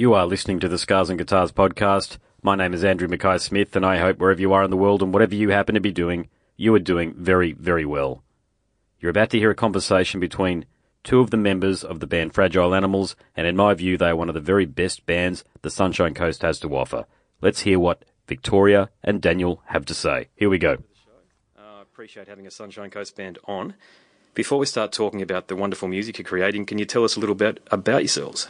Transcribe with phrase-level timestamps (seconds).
[0.00, 2.16] You are listening to the Scars and Guitars podcast.
[2.42, 5.02] My name is Andrew Mackay Smith, and I hope wherever you are in the world
[5.02, 8.22] and whatever you happen to be doing, you are doing very, very well.
[8.98, 10.64] You're about to hear a conversation between
[11.04, 14.16] two of the members of the band Fragile Animals, and in my view, they are
[14.16, 17.04] one of the very best bands the Sunshine Coast has to offer.
[17.42, 20.28] Let's hear what Victoria and Daniel have to say.
[20.34, 20.78] Here we go.
[21.58, 23.74] I uh, appreciate having a Sunshine Coast band on.
[24.32, 27.20] Before we start talking about the wonderful music you're creating, can you tell us a
[27.20, 28.48] little bit about yourselves?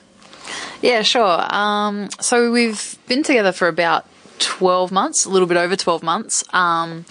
[0.83, 1.55] Yeah, sure.
[1.55, 4.07] Um, so we've been together for about
[4.39, 6.45] 12 months, a little bit over 12 months.
[6.53, 7.05] Um,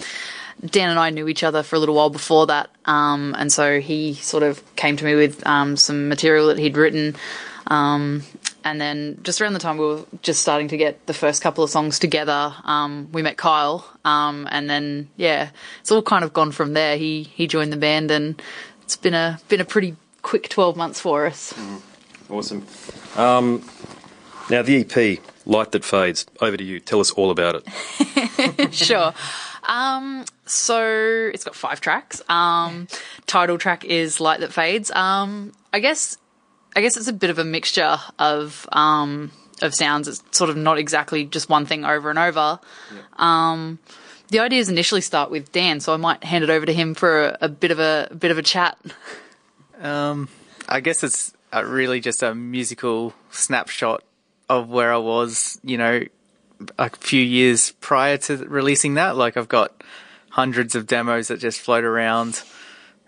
[0.64, 3.80] Dan and I knew each other for a little while before that, um, and so
[3.80, 7.16] he sort of came to me with um, some material that he'd written.
[7.68, 8.24] Um,
[8.64, 11.64] and then just around the time we were just starting to get the first couple
[11.64, 15.50] of songs together, um, we met Kyle, um, and then yeah,
[15.80, 16.96] it's all kind of gone from there.
[16.96, 18.40] He he joined the band, and
[18.82, 21.54] it's been a been a pretty quick twelve months for us.
[21.54, 21.80] Mm,
[22.30, 22.66] awesome.
[23.16, 23.62] Um,
[24.48, 26.26] now the EP, Light That Fades.
[26.40, 26.80] Over to you.
[26.80, 28.74] Tell us all about it.
[28.74, 29.12] sure.
[29.64, 32.22] Um, so it's got five tracks.
[32.28, 32.88] Um,
[33.26, 34.90] title track is Light That Fades.
[34.90, 36.18] Um, I guess,
[36.74, 39.30] I guess it's a bit of a mixture of, um,
[39.62, 40.08] of sounds.
[40.08, 42.58] It's sort of not exactly just one thing over and over.
[43.16, 43.78] Um,
[44.30, 47.26] the ideas initially start with Dan, so I might hand it over to him for
[47.26, 48.78] a, a bit of a, a, bit of a chat.
[49.80, 50.28] Um,
[50.68, 54.02] I guess it's really just a musical snapshot
[54.48, 56.02] of where I was, you know,
[56.78, 59.16] a few years prior to releasing that.
[59.16, 59.82] Like I've got
[60.30, 62.42] hundreds of demos that just float around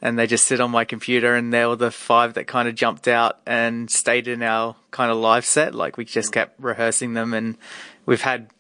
[0.01, 2.75] and they just sit on my computer and they were the five that kind of
[2.75, 5.75] jumped out and stayed in our kind of live set.
[5.75, 6.35] Like we just mm.
[6.35, 7.57] kept rehearsing them and
[8.05, 8.51] we've had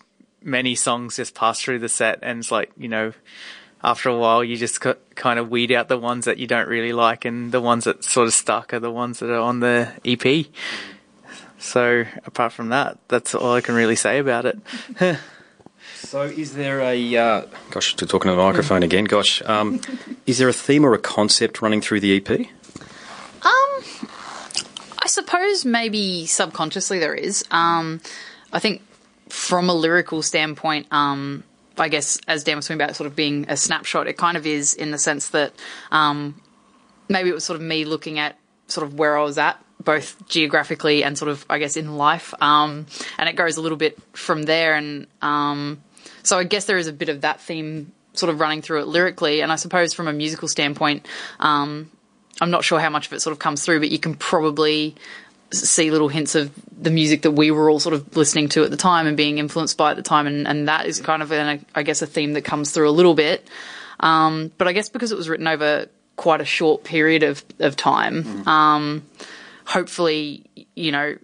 [0.40, 3.12] many songs just pass through the set and it's like, you know,
[3.84, 4.80] after a while you just
[5.14, 8.04] kind of weed out the ones that you don't really like and the ones that
[8.04, 10.46] sort of stuck are the ones that are on the EP.
[11.58, 14.58] So apart from that, that's all I can really say about it.
[15.96, 19.04] so is there a uh, gosh, to talking to the microphone again?
[19.04, 19.80] Gosh, um,
[20.26, 22.30] is there a theme or a concept running through the EP?
[22.30, 23.84] Um,
[24.98, 27.44] I suppose maybe subconsciously there is.
[27.50, 28.00] Um,
[28.52, 28.82] I think
[29.28, 31.44] from a lyrical standpoint, um,
[31.78, 34.46] I guess as Dan was talking about, sort of being a snapshot, it kind of
[34.46, 35.52] is in the sense that
[35.90, 36.40] um,
[37.08, 40.26] maybe it was sort of me looking at sort of where I was at both
[40.28, 42.34] geographically and sort of, I guess, in life.
[42.40, 42.86] Um,
[43.18, 44.74] and it goes a little bit from there.
[44.74, 45.82] And um,
[46.22, 48.86] so I guess there is a bit of that theme sort of running through it
[48.86, 49.40] lyrically.
[49.40, 51.06] And I suppose from a musical standpoint,
[51.40, 51.90] um,
[52.40, 54.94] I'm not sure how much of it sort of comes through, but you can probably
[55.52, 58.70] see little hints of the music that we were all sort of listening to at
[58.70, 60.26] the time and being influenced by at the time.
[60.26, 62.92] And, and that is kind of, an, I guess, a theme that comes through a
[62.92, 63.46] little bit.
[64.00, 65.86] Um, but I guess because it was written over
[66.16, 68.46] quite a short period of, of time, mm.
[68.46, 69.04] um,
[69.64, 71.16] hopefully, you know,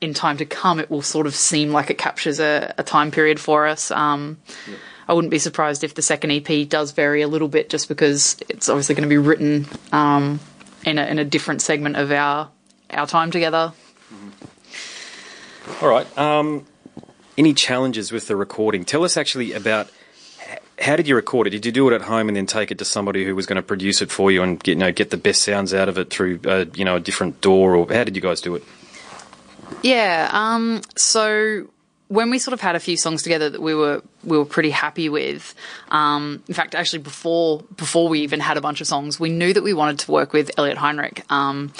[0.00, 3.10] in time to come, it will sort of seem like it captures a, a time
[3.10, 3.90] period for us.
[3.90, 4.76] Um, yeah.
[5.08, 8.36] I wouldn't be surprised if the second EP does vary a little bit, just because
[8.48, 10.40] it's obviously going to be written um,
[10.84, 12.50] in, a, in a different segment of our
[12.94, 13.72] our time together.
[14.12, 15.84] Mm-hmm.
[15.84, 16.18] All right.
[16.18, 16.66] Um,
[17.36, 18.84] any challenges with the recording?
[18.84, 19.90] Tell us actually about
[20.78, 21.50] how did you record it?
[21.50, 23.56] Did you do it at home and then take it to somebody who was going
[23.56, 25.98] to produce it for you and get you know get the best sounds out of
[25.98, 28.64] it through uh, you know a different door, or how did you guys do it?
[29.82, 30.28] Yeah.
[30.32, 31.68] Um, so
[32.08, 34.70] when we sort of had a few songs together that we were we were pretty
[34.70, 35.54] happy with.
[35.88, 39.52] Um, in fact, actually before before we even had a bunch of songs, we knew
[39.52, 41.24] that we wanted to work with Elliot Heinrich.
[41.30, 41.72] Um,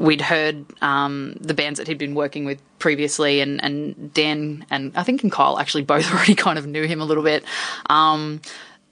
[0.00, 4.96] we'd heard um, the bands that he'd been working with previously, and, and Dan and
[4.96, 7.44] I think and Kyle actually both already kind of knew him a little bit.
[7.86, 8.40] Um,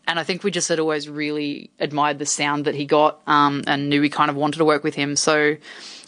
[0.07, 3.63] and I think we just had always really admired the sound that he got um,
[3.67, 5.17] and knew we kind of wanted to work with him.
[5.17, 5.57] So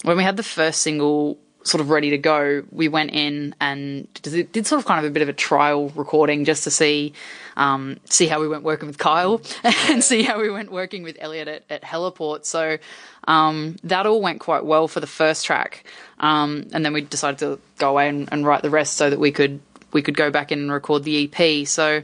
[0.05, 4.09] when we had the first single sort of ready to go, we went in and
[4.23, 7.13] did sort of kind of a bit of a trial recording just to see
[7.61, 9.43] um, see how we went working with Kyle
[9.89, 12.47] and see how we went working with Elliot at, at Heliport.
[12.47, 12.79] So
[13.25, 15.85] um, that all went quite well for the first track,
[16.19, 19.21] um, and then we decided to go away and, and, write the rest so that
[19.21, 19.61] we could
[19.93, 21.67] we could go back in and record the EP.
[21.67, 22.03] So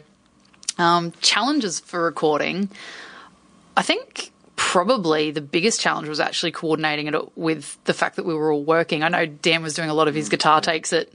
[0.77, 2.69] um, challenges for recording,
[3.79, 4.33] I think
[4.77, 8.63] probably the biggest challenge was actually coordinating it with the fact that we were all
[8.63, 9.03] working.
[9.03, 11.09] I know Dan was doing a lot of his guitar takes at,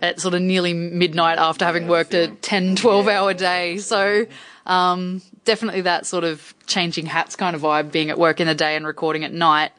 [0.00, 3.78] at sort of nearly midnight after having worked a 10, 12 hour day.
[3.78, 4.26] So,
[4.66, 8.54] um, definitely that sort of changing hats kind of vibe, being at work in the
[8.54, 9.72] day and recording at night.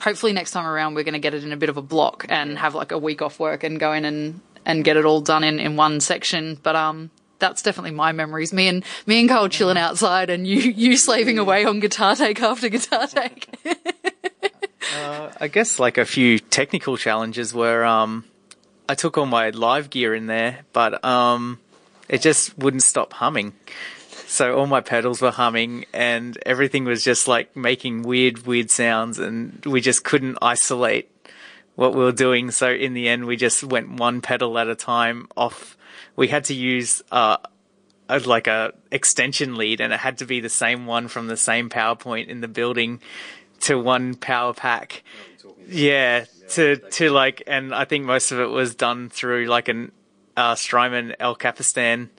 [0.00, 2.26] Hopefully next time around we're going to get it in a bit of a block
[2.28, 5.22] and have like a week off work and go in and, and get it all
[5.22, 6.58] done in, in one section.
[6.62, 8.52] But, um, that's definitely my memories.
[8.52, 12.40] Me and me and Carl chilling outside, and you you slaving away on guitar take
[12.42, 13.48] after guitar take.
[14.96, 18.24] uh, I guess like a few technical challenges were um,
[18.88, 21.58] I took all my live gear in there, but um,
[22.08, 23.54] it just wouldn't stop humming.
[24.26, 29.18] So all my pedals were humming, and everything was just like making weird, weird sounds,
[29.18, 31.10] and we just couldn't isolate
[31.76, 32.50] what we were doing.
[32.50, 35.76] So in the end, we just went one pedal at a time off.
[36.16, 37.38] We had to use uh,
[38.08, 41.36] a, like a extension lead, and it had to be the same one from the
[41.36, 43.00] same PowerPoint in the building
[43.60, 45.02] to one power pack.
[45.68, 49.92] Yeah, to to like, and I think most of it was done through like an
[50.36, 52.10] uh, Strymon El Capistan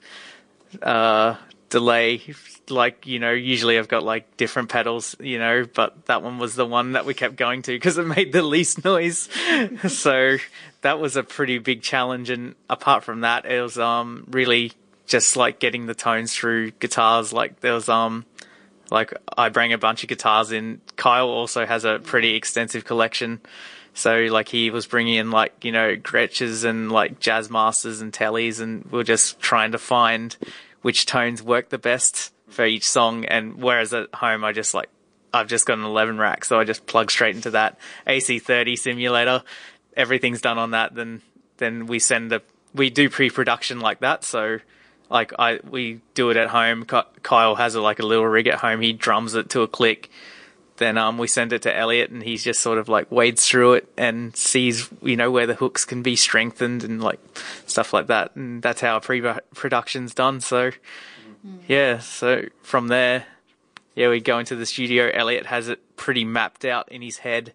[0.82, 1.36] uh,
[1.70, 2.22] delay.
[2.68, 6.54] Like you know, usually I've got like different pedals, you know, but that one was
[6.54, 9.28] the one that we kept going to because it made the least noise.
[9.88, 10.38] so
[10.80, 12.30] that was a pretty big challenge.
[12.30, 14.72] And apart from that, it was um really
[15.06, 17.32] just like getting the tones through guitars.
[17.32, 18.24] Like there was um
[18.90, 20.80] like I bring a bunch of guitars in.
[20.96, 23.40] Kyle also has a pretty extensive collection.
[23.94, 28.12] So like he was bringing in like you know Gretsches and like Jazz Masters and
[28.12, 30.36] Tellys, and we are just trying to find
[30.82, 33.24] which tones work the best for each song.
[33.26, 34.88] And whereas at home I just like
[35.32, 39.42] I've just got an 11 rack, so I just plug straight into that AC30 simulator.
[39.96, 40.94] Everything's done on that.
[40.94, 41.22] Then
[41.58, 42.42] then we send the
[42.74, 44.24] we do pre-production like that.
[44.24, 44.58] So
[45.10, 46.86] like I we do it at home.
[47.22, 48.80] Kyle has a, like a little rig at home.
[48.80, 50.10] He drums it to a click.
[50.78, 53.74] Then um we send it to Elliot, and he's just sort of like wades through
[53.74, 57.20] it and sees you know where the hooks can be strengthened and like
[57.66, 58.34] stuff like that.
[58.36, 60.40] And that's how pre-production's done.
[60.40, 60.72] So.
[61.68, 63.26] Yeah, so from there,
[63.94, 65.10] yeah, we go into the studio.
[65.12, 67.52] Elliot has it pretty mapped out in his head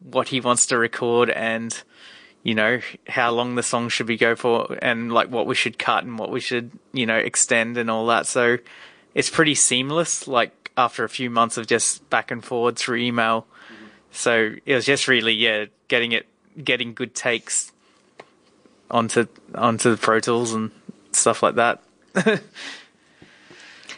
[0.00, 1.82] what he wants to record and
[2.42, 5.78] you know, how long the song should be go for and like what we should
[5.78, 8.26] cut and what we should, you know, extend and all that.
[8.26, 8.58] So
[9.14, 13.42] it's pretty seamless, like after a few months of just back and forward through email.
[13.42, 13.86] Mm-hmm.
[14.12, 16.26] So it was just really, yeah, getting it,
[16.62, 17.72] getting good takes
[18.90, 20.70] onto, onto the Pro Tools and
[21.12, 21.82] stuff like that.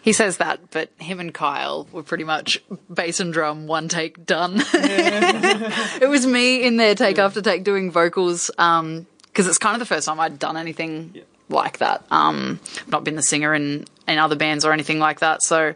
[0.03, 2.61] He says that, but him and Kyle were pretty much
[2.93, 4.57] bass and drum, one take done.
[4.75, 7.25] it was me in there take yeah.
[7.25, 11.13] after take doing vocals, um, cause it's kind of the first time I'd done anything
[11.15, 11.23] yeah.
[11.49, 12.05] like that.
[12.11, 15.41] Um, I've not been the singer in, in other bands or anything like that.
[15.41, 15.73] So,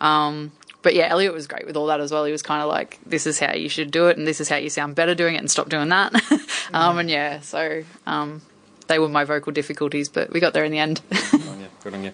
[0.00, 2.24] um, but yeah, Elliot was great with all that as well.
[2.24, 4.48] He was kind of like, this is how you should do it, and this is
[4.48, 6.14] how you sound better doing it, and stop doing that.
[6.72, 8.40] um, and yeah, so um,
[8.86, 11.00] they were my vocal difficulties, but we got there in the end.
[11.10, 11.68] good on you.
[11.82, 12.12] Good on you.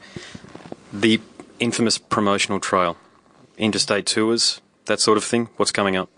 [0.93, 1.21] The
[1.61, 2.97] infamous promotional trail,
[3.57, 5.49] interstate tours, that sort of thing?
[5.57, 6.11] What's coming up?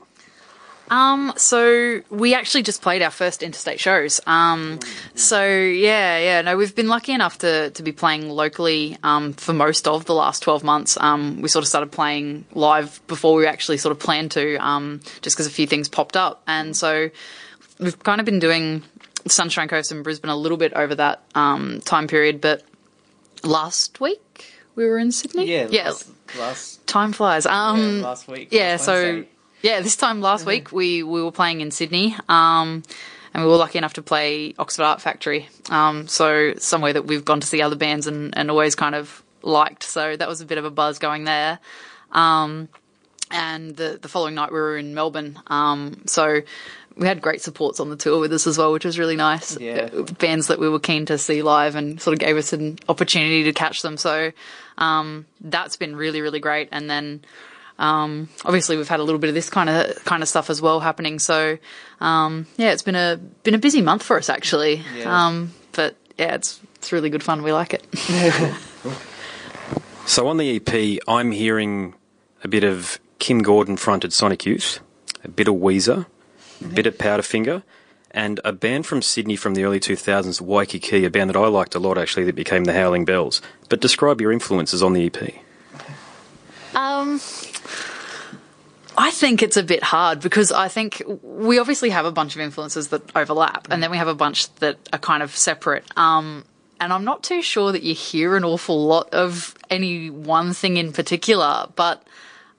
[0.93, 4.21] Um, so we actually just played our first interstate shows.
[4.27, 4.79] Um,
[5.15, 9.55] so yeah, yeah, no, we've been lucky enough to, to be playing locally, um, for
[9.55, 10.99] most of the last 12 months.
[11.00, 15.00] Um, we sort of started playing live before we actually sort of planned to, um,
[15.23, 16.43] just because a few things popped up.
[16.47, 17.09] And so
[17.79, 18.83] we've kind of been doing
[19.27, 22.65] Sunshine Coast and Brisbane a little bit over that, um, time period, but
[23.43, 25.47] last week, we were in Sydney.
[25.47, 25.91] Yeah, yeah.
[25.91, 26.09] Last,
[26.39, 27.47] last time flies.
[27.47, 28.49] Um, yeah, last week.
[28.51, 29.25] Yeah, last so
[29.63, 32.17] yeah, this time last week we we were playing in Sydney.
[32.29, 32.83] Um,
[33.35, 35.49] and we were lucky enough to play Oxford Art Factory.
[35.71, 39.23] Um, so somewhere that we've gone to see other bands and, and always kind of
[39.43, 39.83] liked.
[39.85, 41.59] So that was a bit of a buzz going there.
[42.11, 42.69] Um,
[43.31, 45.39] and the the following night we were in Melbourne.
[45.47, 46.43] Um, so
[46.97, 49.59] we had great supports on the tour with us as well, which was really nice.
[49.59, 49.89] Yeah.
[50.19, 53.44] Bands that we were keen to see live and sort of gave us an opportunity
[53.44, 53.96] to catch them.
[53.96, 54.32] So
[54.79, 56.69] um, that's been really, really great.
[56.72, 57.25] And then
[57.79, 60.61] um, obviously we've had a little bit of this kind of kind of stuff as
[60.61, 61.19] well happening.
[61.19, 61.58] So
[62.01, 64.82] um, yeah, it's been a been a busy month for us actually.
[64.96, 65.27] Yeah.
[65.27, 67.43] Um, but yeah, it's it's really good fun.
[67.43, 67.87] We like it.
[70.06, 71.94] so on the EP, I'm hearing
[72.44, 74.81] a bit of Kim Gordon fronted Sonic Youth,
[75.25, 76.06] a bit of Weezer
[76.63, 77.63] bit of Powderfinger,
[78.11, 81.75] and a band from Sydney from the early 2000s, Waikiki, a band that I liked
[81.75, 83.41] a lot actually, that became the Howling Bells.
[83.69, 85.35] But describe your influences on the EP.
[86.75, 87.21] Um,
[88.97, 92.41] I think it's a bit hard because I think we obviously have a bunch of
[92.41, 95.85] influences that overlap, and then we have a bunch that are kind of separate.
[95.97, 96.45] Um,
[96.81, 100.77] and I'm not too sure that you hear an awful lot of any one thing
[100.77, 102.07] in particular, but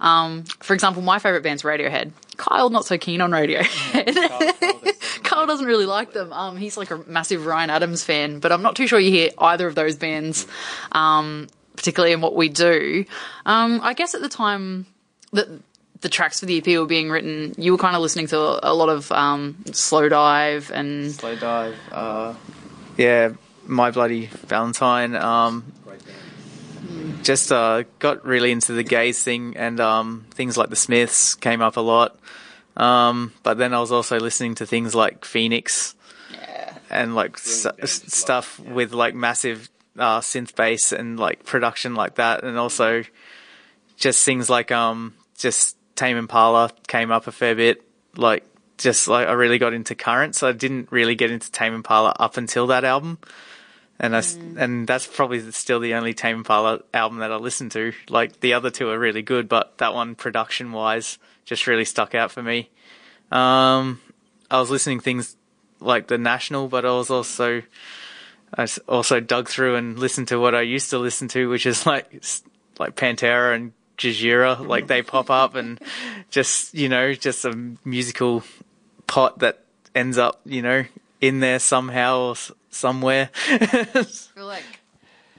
[0.03, 2.11] um, for example, my favourite band's Radiohead.
[2.35, 4.13] Kyle not so keen on Radiohead.
[5.23, 6.33] Kyle, doesn't really like them.
[6.33, 9.29] Um, he's like a massive Ryan Adams fan, but I'm not too sure you hear
[9.37, 10.45] either of those bands,
[10.91, 13.05] um, particularly in what we do.
[13.45, 14.87] Um, I guess at the time
[15.31, 15.47] that
[16.01, 18.73] the tracks for the EP were being written, you were kind of listening to a,
[18.73, 21.75] lot of um, Slowdive and Slowdive.
[21.91, 22.33] Uh,
[22.97, 23.31] yeah,
[23.65, 25.15] My Bloody Valentine.
[27.23, 31.61] Just uh, got really into the gaze thing, and um, things like the Smiths came
[31.61, 32.19] up a lot.
[32.75, 35.95] Um, but then I was also listening to things like Phoenix.
[36.33, 36.77] Yeah.
[36.89, 42.43] and like s- stuff with like massive uh, synth bass and like production like that,
[42.43, 43.03] and also
[43.95, 47.83] just things like um just Tame Impala came up a fair bit.
[48.17, 48.43] Like
[48.77, 52.13] just like I really got into Currents, so I didn't really get into Tame Impala
[52.19, 53.19] up until that album.
[53.99, 57.69] And I, s and that's probably still the only Tame Impala album that I listen
[57.69, 57.93] to.
[58.09, 62.15] Like the other two are really good, but that one production wise just really stuck
[62.15, 62.69] out for me.
[63.31, 64.01] Um,
[64.49, 65.35] I was listening things
[65.79, 67.61] like the National, but I was also
[68.55, 71.85] I also dug through and listened to what I used to listen to, which is
[71.93, 72.23] like
[72.79, 74.65] like Pantera and Gojira.
[74.65, 75.79] Like they pop up and
[76.29, 78.43] just you know just a musical
[79.07, 79.59] pot that
[79.95, 80.83] ends up you know
[81.21, 82.33] in there somehow
[82.73, 83.29] somewhere.
[83.49, 84.63] I feel like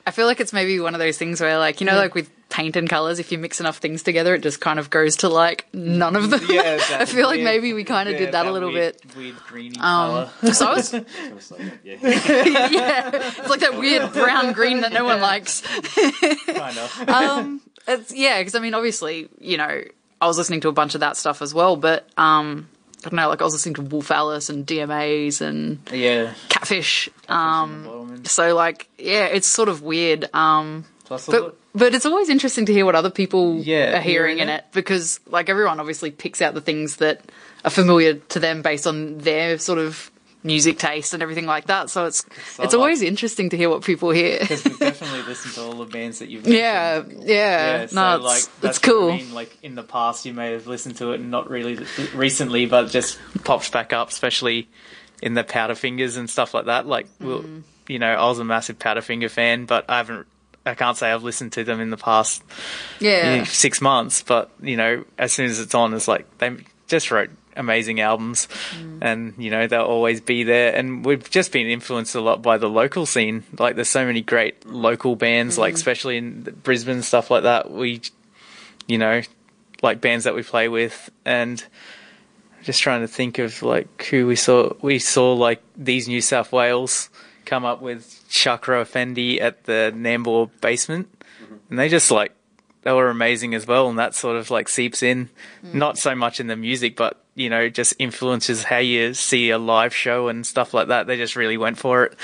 [0.06, 2.30] I feel like it's maybe one of those things where, like, you know, like with
[2.50, 5.28] paint and colors, if you mix enough things together, it just kind of goes to
[5.28, 6.40] like none of them.
[6.50, 9.02] I feel like maybe we kind of did that, a little bit.
[9.16, 11.02] Weird greeny Um, so I was, yeah.
[11.84, 15.62] yeah, it's like that weird brown green that no one likes.
[15.62, 17.08] kind of.
[17.08, 19.82] Um, it's yeah, because I mean, obviously, you know,
[20.20, 22.68] I was listening to a bunch of that stuff as well, but um,
[23.06, 26.32] I don't know, like I was listening to Wolf Alice and DMAs and yeah.
[26.48, 27.10] Catfish.
[27.28, 30.28] Um, so like, yeah, it's sort of weird.
[30.34, 34.36] Um, Plus, but but it's always interesting to hear what other people Yeah, are hearing
[34.36, 37.20] hearing in it because like everyone obviously picks out the things that
[37.62, 40.10] are familiar to them based on their sort of
[40.44, 41.90] music taste and everything like that.
[41.90, 42.24] So it's
[42.54, 44.38] So, it's always interesting to hear what people hear.
[44.38, 48.22] because we've definitely listened to all the bands that you've yeah, yeah, Yeah, so no,
[48.22, 49.12] like it's, that's it's what I cool.
[49.16, 49.34] mean.
[49.34, 51.84] Like in the past, you may have listened to it and not really
[52.14, 54.68] recently, but just pops back up, especially
[55.22, 56.86] in the Powder Fingers and stuff like that.
[56.86, 57.62] Like, we'll, Mm.
[57.88, 60.26] you know, I was a massive Powderfinger fan, but I haven't.
[60.66, 62.42] I can't say I've listened to them in the past
[62.98, 66.56] Yeah, six months, but you know, as soon as it's on, it's like they
[66.88, 68.98] just wrote amazing albums, Mm.
[69.02, 70.74] and you know they'll always be there.
[70.74, 73.44] And we've just been influenced a lot by the local scene.
[73.58, 75.60] Like there's so many great local bands, Mm.
[75.60, 77.70] like especially in Brisbane stuff like that.
[77.70, 78.00] We,
[78.88, 79.22] you know,
[79.82, 81.62] like bands that we play with, and
[82.62, 84.72] just trying to think of like who we saw.
[84.80, 87.10] We saw like these New South Whales
[87.44, 91.08] come up with Chakra Effendi at the Nambour basement,
[91.68, 92.32] and they just like
[92.82, 95.28] they were amazing as well, and that sort of like seeps in,
[95.62, 99.58] not so much in the music, but you know, just influences how you see a
[99.58, 101.06] live show and stuff like that.
[101.06, 102.16] They just really went for it.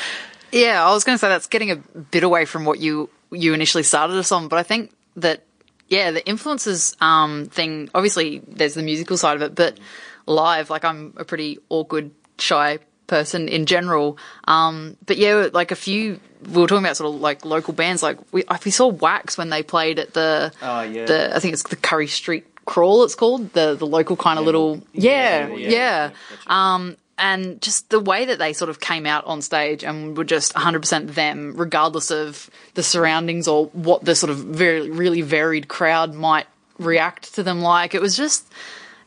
[0.53, 3.55] Yeah, I was going to say that's getting a bit away from what you you
[3.55, 5.45] initially started us on, but I think that
[5.89, 7.91] yeah, the influences um, thing.
[7.95, 9.79] Obviously, there's the musical side of it, but
[10.27, 14.17] live, like I'm a pretty awkward, shy person in general.
[14.45, 16.21] Um, but yeah, like a few.
[16.45, 18.03] We were talking about sort of like local bands.
[18.03, 21.05] Like we we saw WAAX when they played at the Oh, yeah.
[21.05, 23.03] the I think it's the Currie Street Crawl.
[23.03, 26.11] It's called the the local kind of little yeah yeah, yeah.
[26.47, 30.25] Um, and just the way that they sort of came out on stage and were
[30.25, 35.69] just 100% them, regardless of the surroundings or what the sort of very, really varied
[35.69, 36.47] crowd might
[36.79, 37.95] react to them like.
[37.95, 38.51] It was just,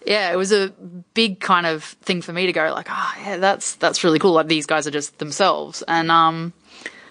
[0.06, 0.70] yeah, it was a
[1.16, 4.34] big kind of thing for me to go like, oh yeah, that's, that's really cool.
[4.34, 5.84] Like these guys are just themselves.
[5.88, 6.54] And, um,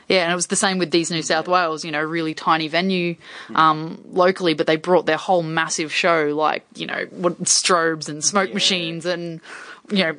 [0.08, 2.68] yeah, and it was the same with these New South Whales, you know, really tiny
[2.68, 3.16] venue
[3.54, 8.24] um, locally, but they brought their whole massive show, like, you know, what, strobes and
[8.24, 9.40] smoke machines and,
[9.90, 10.16] you know,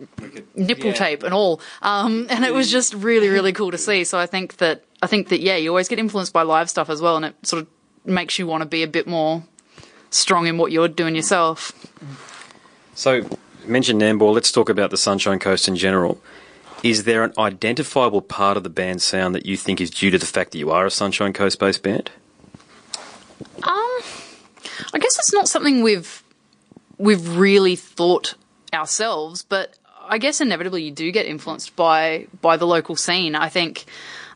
[0.55, 0.93] nipple yeah.
[0.93, 1.61] tape and all.
[1.81, 4.03] Um, and it was just really, really cool to see.
[4.03, 6.89] So I think that, I think that, yeah, you always get influenced by live stuff
[6.89, 7.67] as well, and it sort of
[8.05, 9.43] makes you want to be a bit more
[10.09, 11.71] strong in what you're doing yourself.
[12.95, 13.27] So,
[13.65, 14.33] mention Nambour.
[14.33, 16.21] Let's talk about the Sunshine Coast in general.
[16.83, 20.17] Is there an identifiable part of the band's sound that you think is due to
[20.17, 22.11] the fact that you are a Sunshine Coast based band?
[23.63, 24.01] Um,
[24.93, 26.21] I guess it's not something we've
[26.97, 28.35] we've really thought
[28.73, 33.33] ourselves, but I guess inevitably you do get influenced by by the local scene.
[33.35, 33.85] I think.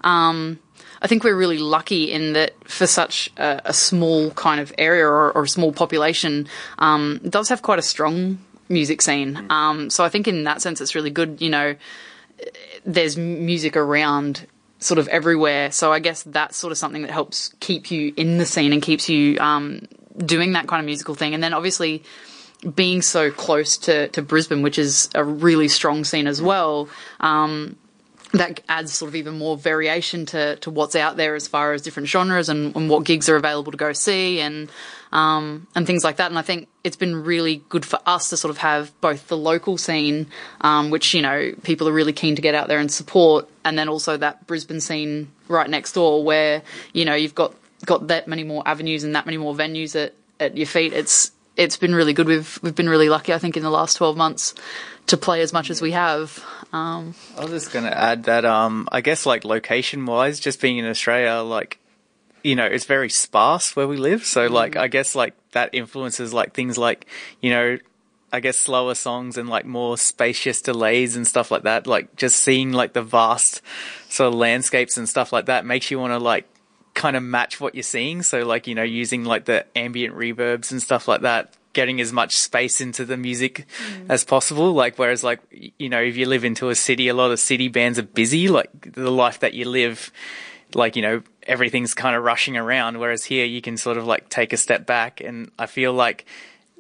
[0.02, 0.60] Um,
[1.00, 5.06] I think we're really lucky in that for such a, a small kind of area
[5.06, 6.48] or, or a small population,
[6.80, 9.46] um, it does have quite a strong music scene.
[9.52, 11.40] Um, so I think in that sense, it's really good.
[11.40, 11.76] You know,
[12.88, 14.48] there's music around
[14.80, 15.72] sort of everywhere.
[15.72, 18.82] So I guess that's sort of something that helps keep you in the scene and
[18.82, 19.82] keeps you um,
[20.18, 21.34] doing that kind of musical thing.
[21.34, 22.04] And then obviously
[22.76, 26.90] being so close to, to Brisbane, which is a really strong scene as well.
[27.20, 27.76] Um,
[28.34, 31.82] that adds sort of even more variation to, to what's out there as far as
[31.82, 34.70] different genres and, and what gigs are available to go see and
[35.12, 36.30] um, and things like that.
[36.30, 39.38] And I think it's been really good for us to sort of have both the
[39.38, 40.28] local scene,
[40.62, 43.78] um, which you know people are really keen to get out there and support, and
[43.78, 46.62] then also that Brisbane scene right next door, where
[46.94, 47.54] you know you've got
[47.86, 50.92] got that many more avenues and that many more venues at, at your feet.
[50.94, 52.28] It's it's been really good.
[52.28, 54.54] We've we've been really lucky, I think, in the last twelve months
[55.08, 56.44] to play as much as we have.
[57.38, 60.78] I was just going to add that, um, I guess, like location wise, just being
[60.78, 61.80] in Australia, like,
[62.44, 64.26] you know, it's very sparse where we live.
[64.26, 67.08] So, like, I guess, like, that influences, like, things like,
[67.42, 67.78] you know,
[68.32, 71.88] I guess slower songs and like more spacious delays and stuff like that.
[71.88, 73.62] Like, just seeing like the vast
[74.10, 76.46] sort of landscapes and stuff like that makes you want to like
[76.94, 78.24] kind of match what you're seeing.
[78.24, 82.12] So, like, you know, using like the ambient reverbs and stuff like that getting as
[82.12, 84.08] much space into the music mm.
[84.10, 84.74] as possible.
[84.74, 85.40] Like, whereas, like,
[85.78, 88.48] you know, if you live into a city, a lot of city bands are busy.
[88.48, 90.12] Like, the life that you live,
[90.74, 92.98] like, you know, everything's kind of rushing around.
[92.98, 95.22] Whereas here, you can sort of like take a step back.
[95.22, 96.26] And I feel like,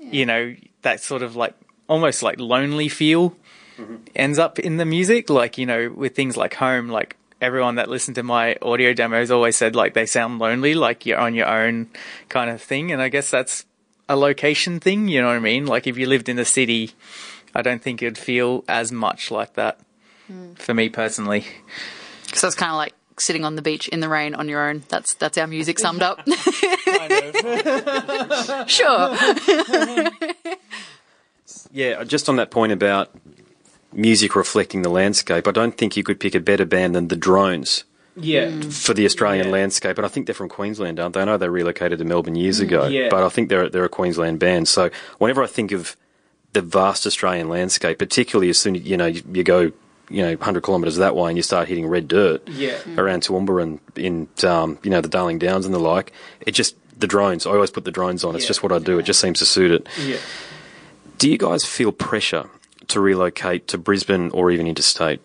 [0.01, 1.53] you know, that sort of like
[1.87, 3.35] almost like lonely feel
[3.77, 3.97] mm-hmm.
[4.15, 5.29] ends up in the music.
[5.29, 9.29] Like, you know, with things like home, like, Everyone that listened to my audio demos
[9.29, 11.85] always said like they sound lonely, like you're on your own
[12.29, 12.91] kind of thing.
[12.91, 13.63] And I guess that's
[14.09, 15.65] a location thing, you know what I mean?
[15.65, 16.91] Like if you lived in the city,
[17.53, 19.79] I don't think it'd feel as much like that
[20.27, 20.53] hmm.
[20.53, 21.45] for me personally.
[22.33, 24.83] So it's kind of like sitting on the beach in the rain on your own.
[24.89, 26.19] That's that's our music summed up.
[28.67, 29.17] sure.
[31.71, 33.11] Yeah, just on that point about
[33.93, 37.15] music reflecting the landscape, I don't think you could pick a better band than the
[37.15, 37.83] Drones
[38.19, 38.47] Yeah.
[38.47, 38.73] Mm.
[38.85, 39.51] for the Australian Yeah.
[39.53, 39.97] landscape.
[39.97, 41.21] And I think they're from Queensland, aren't they?
[41.21, 42.63] I know they relocated to Melbourne years mm.
[42.63, 43.09] ago, Yeah.
[43.09, 44.67] but I think they're they're a Queensland band.
[44.67, 45.95] So whenever I think of
[46.53, 49.71] the vast Australian landscape, particularly as soon as you know you, you go
[50.09, 52.77] you know 100 kilometres that way and you start hitting red dirt Yeah.
[52.77, 52.97] Mm.
[52.97, 56.75] around Toowoomba and in um, you know the Darling Downs and the like, it just
[56.99, 57.45] the drones.
[57.45, 58.33] I always put the drones on.
[58.35, 58.47] It's Yeah.
[58.47, 58.97] just what I do.
[58.97, 59.87] It just seems to suit it.
[60.03, 60.17] Yeah.
[61.19, 62.49] Do you guys feel pressure
[62.87, 65.19] to relocate to Brisbane or even interstate?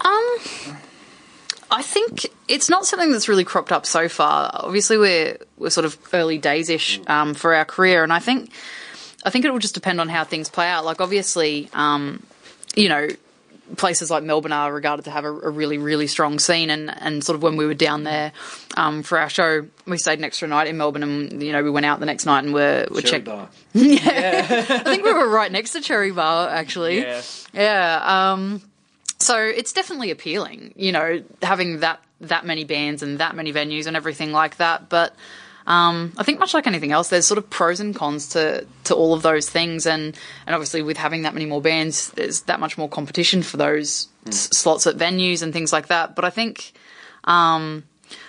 [0.00, 0.38] Um,
[1.72, 4.50] I think it's not something that's really cropped up so far.
[4.52, 8.52] Obviously, we're we're sort of early days ish um, for our career, and I think
[9.24, 10.84] I think it will just depend on how things play out.
[10.84, 12.22] Like, obviously, um,
[12.76, 13.08] you know,
[13.76, 17.24] places like Melbourne are regarded to have a, a really really strong scene, and and
[17.24, 18.32] sort of when we were down there
[18.76, 21.70] um, for our show, we stayed an extra night in Melbourne, and you know, we
[21.70, 23.28] went out the next night and we're we're checked.
[23.74, 27.00] I think we were right next to Cherry Bar, actually.
[27.00, 27.22] Yeah.
[27.54, 28.32] Yeah.
[28.32, 28.62] Um,
[29.22, 33.86] so it's definitely appealing, you know, having that that many bands and that many venues
[33.86, 34.88] and everything like that.
[34.88, 35.14] But
[35.66, 38.94] um, I think much like anything else, there's sort of pros and cons to to
[38.94, 42.60] all of those things, and and obviously with having that many more bands, there's that
[42.60, 46.14] much more competition for those s- slots at venues and things like that.
[46.14, 46.72] But I think.
[47.24, 47.84] Um,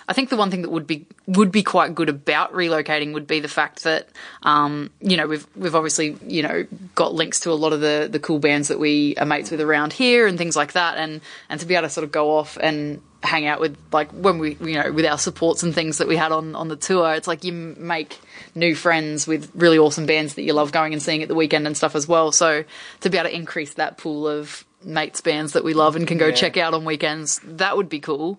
[0.08, 3.28] I think the one thing that would be would be quite good about relocating would
[3.28, 4.10] be the fact that
[4.44, 6.66] um, you know we've we've obviously you know
[6.96, 9.62] got links to a lot of the the cool bands that we are mates with
[9.62, 12.38] around here and things like that, and and to be able to sort of go
[12.38, 16.00] off and hang out with like when we you know with our supports and things
[16.00, 18.20] that we had on on the tour, it's like you make
[18.54, 21.66] new friends with really awesome bands that you love going and seeing at the weekend
[21.66, 22.32] and stuff as well.
[22.34, 22.66] So
[23.02, 26.18] to be able to increase that pool of mates bands that we love and can
[26.18, 26.34] go Yeah.
[26.36, 28.38] check out on weekends, that would be cool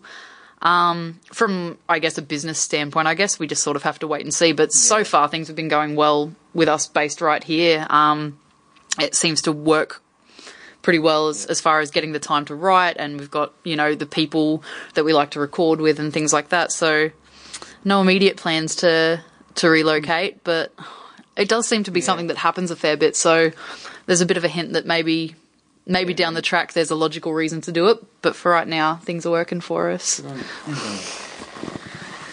[0.60, 4.22] from I guess a business standpoint, I guess we just sort of have to wait
[4.22, 4.52] and see.
[4.52, 7.86] But so far, things have been going well with us based right here.
[7.90, 8.38] Um,
[8.98, 10.00] it seems to work
[10.82, 13.76] pretty well as, as far as getting the time to write, and we've got you
[13.76, 14.62] know the people
[14.94, 16.72] that we like to record with and things like that.
[16.72, 17.10] So
[17.84, 19.22] no immediate plans to
[19.56, 20.72] to relocate, but
[21.36, 23.16] it does seem to be something that happens a fair bit.
[23.16, 23.50] So
[24.06, 25.34] there's a bit of a hint that maybe.
[25.86, 28.96] Maybe down the track there's a logical reason to do it, but for right now
[28.96, 30.22] things are working for us.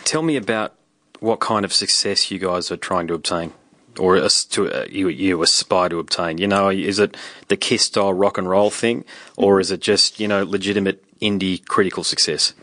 [0.05, 0.73] Tell me about
[1.19, 3.53] what kind of success you guys are trying to obtain,
[3.99, 6.37] or to uh, you you aspire to obtain.
[6.37, 7.15] You know, is it
[7.47, 9.05] the Kiss style rock and roll thing,
[9.37, 12.53] or is it just you know legitimate indie critical success?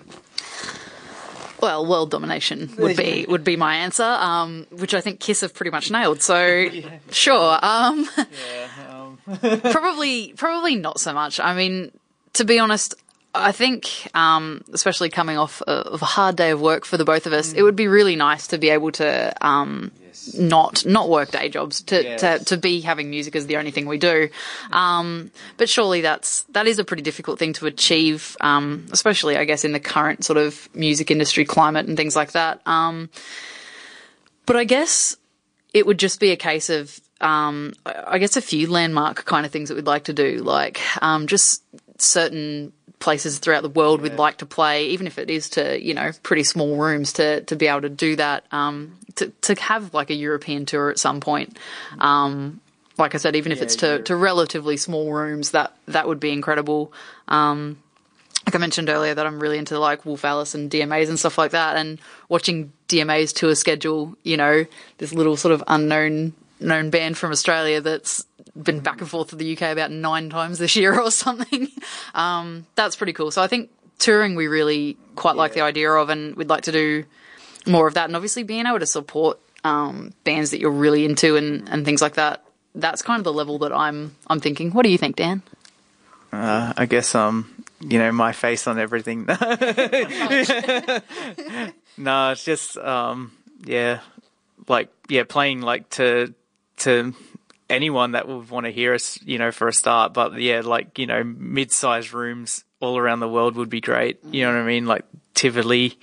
[1.61, 5.55] Well, world domination would be would be my answer, um, which I think Kiss have
[5.55, 6.23] pretty much nailed.
[6.23, 6.69] So,
[7.11, 8.09] sure, um,
[9.73, 11.41] probably probably not so much.
[11.41, 11.93] I mean,
[12.35, 12.95] to be honest,
[13.35, 17.27] I think, um, especially coming off of a hard day of work for the both
[17.27, 19.93] of us, it would be really nice to be able to um,
[20.35, 22.21] not not work day jobs to, Yes.
[22.21, 24.29] to to be having music as the only thing we do.
[24.73, 29.45] Um, but surely that's that is a pretty difficult thing to achieve, um, especially I
[29.45, 32.61] guess in the current sort of music industry climate and things like that.
[32.67, 33.11] Um,
[34.47, 35.17] but I guess
[35.75, 39.53] it would just be a case of um, I guess a few landmark kind of
[39.53, 41.63] things that we'd like to do, like um, just
[42.01, 45.95] certain places throughout the world we'd like to play, even if it is to you
[45.95, 48.45] know pretty small rooms to to be able to do that.
[48.53, 51.59] Um, to to have like a European tour at some point.
[51.99, 52.61] Um,
[52.99, 54.05] like I said, even if Yeah, it's to, Europe.
[54.07, 56.93] to relatively small rooms, that that would be incredible.
[57.29, 57.79] Um,
[58.47, 61.37] like I mentioned earlier, that I'm really into like Wolf Alice and DMAs and stuff
[61.39, 64.17] like that, and watching DMA's tour schedule.
[64.23, 64.65] You know,
[64.99, 68.27] this little sort of unknown known band from Australia that's
[68.61, 71.69] been back and forth to the UK about nine times this year or something.
[72.15, 73.31] Um, that's pretty cool.
[73.31, 76.73] So I think touring we really quite like the idea of, and we'd like to
[76.73, 77.05] do
[77.67, 78.07] more of that.
[78.07, 82.03] And obviously being able to support um, bands that you're really into and, and things
[82.03, 82.45] like that.
[82.75, 84.73] That's kind of the level that I'm I'm thinking.
[84.73, 85.43] What do you think, Dan?
[86.33, 89.27] Uh, I guess um, you know, my face on everything.
[89.27, 89.37] no,
[92.31, 93.33] it's just um,
[93.65, 94.01] yeah,
[94.69, 96.35] like yeah, playing like to
[96.79, 97.15] to
[97.69, 100.15] anyone that would want to hear us, you know, for a start.
[100.15, 104.25] But yeah, like you know, mid-sized rooms all around the world would be great.
[104.25, 104.87] You know what I mean?
[104.87, 105.99] Like Tivoli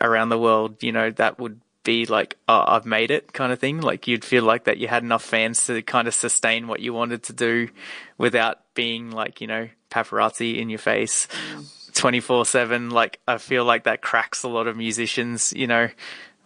[0.00, 3.58] around the world, you know, that would be like, oh, I've made it kind of
[3.58, 3.80] thing.
[3.80, 6.92] Like you'd feel like that you had enough fans to kind of sustain what you
[6.92, 7.68] wanted to do
[8.18, 11.28] without being like, you know, paparazzi in your face
[11.94, 12.90] 24 seven.
[12.90, 15.88] Like I feel like that cracks a lot of musicians, you know.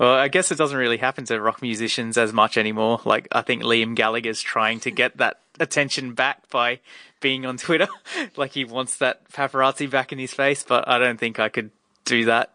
[0.01, 3.01] Well, I guess it doesn't really happen to rock musicians as much anymore.
[3.05, 6.81] Like I think Liam Gallagher's trying to get that attention back by
[7.21, 7.89] being on Twitter.
[8.37, 11.71] like he wants that paparazzi back in his face, but I don't think I could
[12.07, 12.55] do that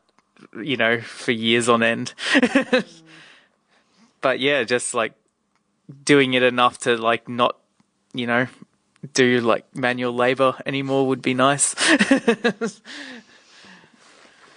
[0.62, 2.14] you know, for years on end.
[4.22, 5.14] but yeah, just like
[6.04, 7.58] doing it enough to like not,
[8.14, 8.48] you know,
[9.14, 11.76] do like manual labor anymore would be nice.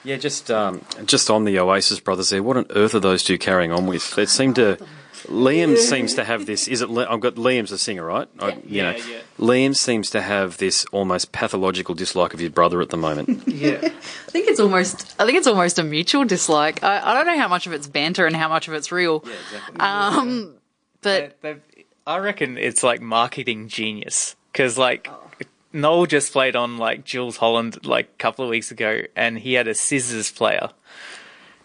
[0.05, 2.43] yeah, just um, just on the Oasis brothers there.
[2.43, 4.15] What on earth are those two carrying on with?
[4.15, 4.79] They seem to
[5.27, 6.69] Liam seems to have this.
[6.69, 6.89] Is it?
[6.91, 8.29] I've got Liam's a singer, right?
[8.39, 9.19] I, you Yeah, know, yeah.
[9.39, 13.43] Liam seems to have this almost pathological dislike of your brother at the moment.
[13.49, 13.79] yeah.
[13.83, 13.89] I
[14.31, 16.83] think it's almost I think it's almost a mutual dislike.
[16.85, 19.25] I, I don't know how much of it's banter and how much of it's real.
[19.27, 19.81] Yeah, exactly.
[19.81, 20.55] Um,
[21.03, 21.63] but They- they've-
[22.07, 25.11] I reckon it's like marketing genius because like
[25.73, 29.55] Noel just played on like Jools Holland like a couple of weeks ago, and he
[29.55, 30.71] had a scissors player.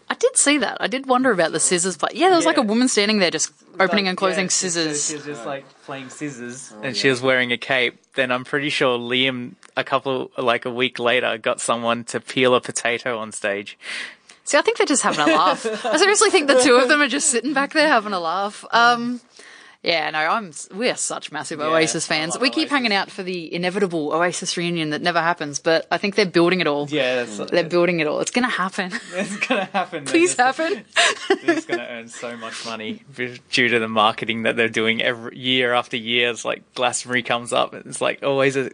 [0.08, 0.76] I did see that.
[0.80, 1.96] I did wonder about the scissors.
[1.96, 4.48] But yeah, there was like a woman standing there just opening Like, and closing yeah,
[4.50, 5.08] so scissors.
[5.08, 7.98] She was just like playing scissors, and she was wearing a cape.
[8.14, 12.54] Then I'm pretty sure Liam, a couple like a week later, got someone to peel
[12.54, 13.78] a potato on stage.
[14.46, 15.64] See, I think they're just having a laugh.
[15.86, 18.62] I seriously think the two of them are just sitting back there having a laugh.
[18.72, 19.22] Um,
[19.84, 20.50] yeah, no, I'm.
[20.72, 22.38] We're such massive Oasis fans.
[22.38, 22.70] We keep Oasis.
[22.70, 26.60] hanging out for the inevitable Oasis reunion that never happens, but I think they're building
[26.60, 26.88] it all.
[26.88, 28.20] Yeah, They're building it all.
[28.20, 28.92] It's going to happen.
[29.12, 30.04] it's gonna happen.
[30.06, 30.84] Please happen.
[31.28, 33.02] They're just gonna earn so much money
[33.50, 36.30] due to the marketing that they're doing every year after year.
[36.30, 38.70] It's like Glastonbury comes up, and it's like always a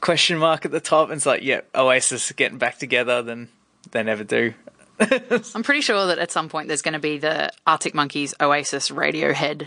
[0.00, 1.08] question mark at the top.
[1.08, 3.48] And it's like, yeah, Oasis getting back together, then
[3.90, 4.54] they never do.
[5.54, 8.90] I'm pretty sure that at some point there's going to be the Arctic Monkeys Oasis
[8.90, 9.66] Radiohead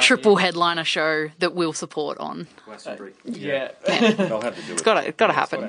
[0.00, 2.46] triple headliner show that we'll support on.
[3.24, 3.70] Yeah.
[3.86, 4.74] They'll have to do it.
[4.74, 5.68] It's got to, got to happen.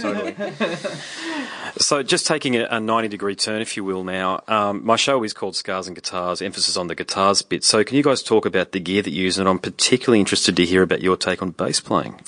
[0.00, 0.34] totally.
[1.78, 4.42] so, just taking a, a 90 degree turn, if you will, now.
[4.48, 7.62] Um, my show is called Scars and Guitars, emphasis on the guitars bit.
[7.62, 9.38] So, can you guys talk about the gear that you use?
[9.38, 12.20] And I'm particularly interested to hear about your take on bass playing.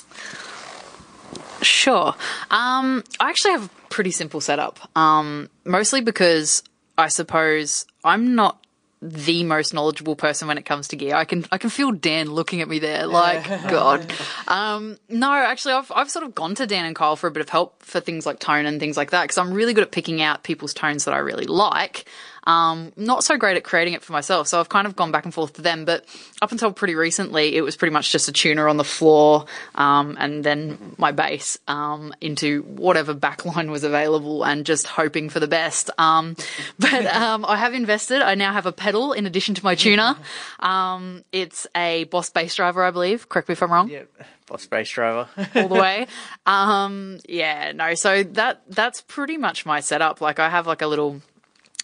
[1.61, 2.15] Sure.
[2.51, 4.79] Um, I actually have a pretty simple setup.
[4.97, 6.63] Um, mostly because
[6.97, 8.63] I suppose I'm not
[9.01, 11.15] the most knowledgeable person when it comes to gear.
[11.15, 14.11] I can I can feel Dan looking at me there, like God.
[14.47, 17.41] Um, no, actually, I've I've sort of gone to Dan and Kyle for a bit
[17.41, 19.91] of help for things like tone and things like that because I'm really good at
[19.91, 22.05] picking out people's tones that I really like.
[22.47, 25.25] Um, not so great at creating it for myself, so I've kind of gone back
[25.25, 25.83] and forth to them.
[25.83, 26.05] But
[26.41, 30.15] up until pretty recently, it was pretty much just a tuner on the floor, um,
[30.17, 35.47] and then my bass um, into whatever backline was available, and just hoping for the
[35.47, 35.89] best.
[35.97, 36.37] Um,
[36.79, 38.21] but um, I have invested.
[38.21, 40.15] I now have a pedal in addition to my tuner.
[40.59, 43.27] Um, it's a Boss bass driver, I believe.
[43.27, 44.03] Correct me if I'm wrong yeah.
[44.47, 45.27] Boss bass driver.
[45.55, 46.07] all the way.
[46.45, 47.93] Um, yeah, no.
[47.95, 50.21] So that that's pretty much my setup.
[50.21, 51.21] Like I have like a little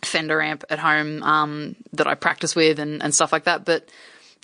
[0.05, 3.65] Fender amp at home um, that I practice with and, and stuff like that.
[3.65, 3.89] But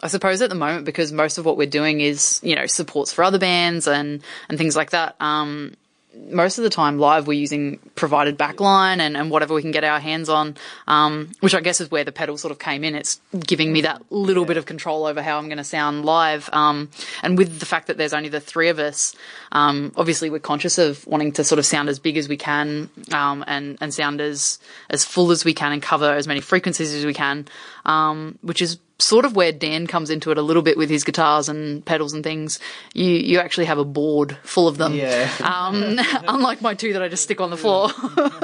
[0.02, 3.12] I suppose at the moment, because most of what we're doing is you know supports
[3.14, 5.16] for other bands and and things like that.
[5.20, 5.76] Um,
[6.16, 9.84] most of the time live we're using provided backline and, and whatever we can get
[9.84, 10.56] our hands on,
[10.88, 12.96] um, which I guess is where the pedal sort of came in.
[12.96, 16.50] It's giving me that little bit of control over how I'm going to sound live.
[16.52, 16.90] Um,
[17.22, 19.16] and with the fact that there's only the three of us,
[19.52, 22.90] um, obviously we're conscious of wanting to sort of sound as big as we can,
[23.12, 26.94] um, and, and sound as, as full as we can and cover as many frequencies
[26.94, 27.48] as we can,
[27.86, 31.04] um, which is sort of where Dan comes into it a little bit with his
[31.04, 32.60] guitars and pedals and things.
[32.94, 34.94] You you actually have a board full of them.
[34.94, 35.30] Yeah.
[35.50, 37.90] Um, unlike my two that I just stick on the floor.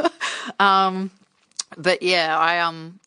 [0.60, 1.12] um,
[1.78, 3.00] but yeah, I um.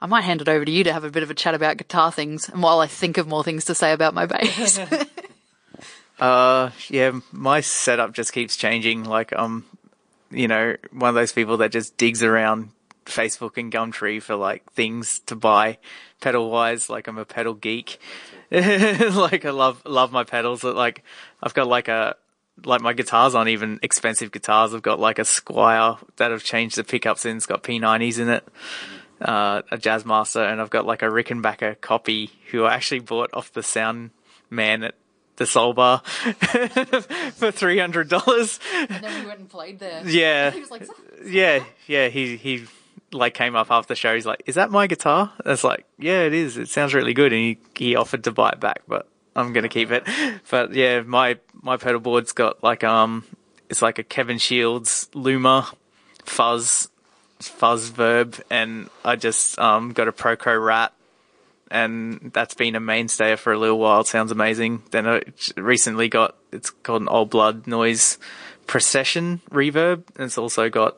[0.00, 1.76] I might hand it over to you to have a bit of a chat about
[1.76, 4.78] guitar things, and while I think of more things to say about my bass.
[6.20, 9.04] Uh, yeah, my setup just keeps changing.
[9.04, 9.64] Like, um,
[10.30, 12.70] you know, one of those people that just digs around
[13.08, 15.78] Facebook and Gumtree for like things to buy
[16.20, 16.88] pedal wise.
[16.90, 17.98] Like, I'm a pedal geek.
[18.50, 20.64] like I love love my pedals.
[20.64, 21.04] Like
[21.42, 22.16] I've got like a
[22.64, 24.74] like my guitars aren't even expensive guitars.
[24.74, 27.36] I've got like a Squier that I've changed the pickups in.
[27.36, 28.48] It's got P90s in it.
[29.20, 33.52] Uh, a Jazzmaster, and I've got like a Rickenbacker copy who I actually bought off
[33.52, 34.10] the sound
[34.48, 34.94] man at
[35.36, 35.98] the Soul Bar
[37.34, 38.60] for three hundred dollars.
[38.74, 40.02] And then we went and played there.
[40.06, 40.86] Yeah, He was like,
[41.24, 42.08] yeah, yeah.
[42.08, 42.66] He he
[43.12, 44.14] like came up after the show.
[44.14, 46.56] He's like, "Is that my guitar?" It's like, "Yeah, it is.
[46.56, 49.68] It sounds really good." And he he offered to buy it back, but I'm gonna
[49.68, 50.06] keep it.
[50.50, 53.24] But yeah, my my pedal board's got like um,
[53.68, 55.68] it's like a Kevin Shields Luma
[56.24, 56.88] fuzz
[57.38, 60.92] fuzz verb, and I just um got a Proco Rat.
[61.70, 64.00] And that's been a mainstay for a little while.
[64.00, 64.84] It sounds amazing.
[64.90, 65.20] Then I
[65.54, 68.16] recently got it's called an Old Blood Noise
[68.66, 70.04] Procession reverb.
[70.16, 70.96] And it's also got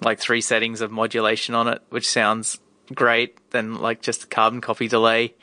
[0.00, 2.58] like three settings of modulation on it, which sounds
[2.94, 3.36] great.
[3.50, 5.34] Then like just carbon copy delay.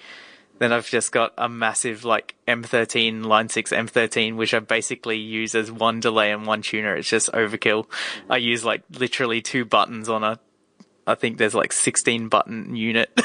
[0.57, 5.53] Then I've just got a massive like M13 line six M13, which I basically use
[5.53, 6.95] as one delay and one tuner.
[6.95, 7.87] It's just overkill.
[8.29, 10.39] I use like literally two buttons on a,
[11.05, 13.09] I think there's like 16 button unit,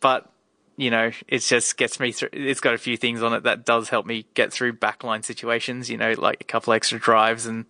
[0.00, 0.32] but
[0.76, 2.30] you know, it just gets me through.
[2.32, 5.90] It's got a few things on it that does help me get through backline situations,
[5.90, 7.66] you know, like a couple extra drives and,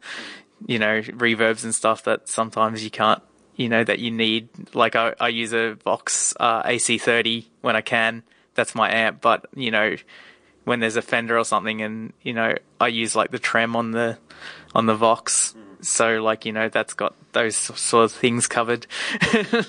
[0.66, 3.22] you know, reverbs and stuff that sometimes you can't,
[3.56, 4.48] you know, that you need.
[4.74, 8.22] Like I, I use a Vox uh, AC30 when I can.
[8.54, 9.96] That's my amp, but you know,
[10.64, 13.92] when there's a Fender or something, and you know, I use like the trem on
[13.92, 14.18] the
[14.74, 15.54] on the Vox.
[15.80, 18.86] So like you know, that's got those sort of things covered.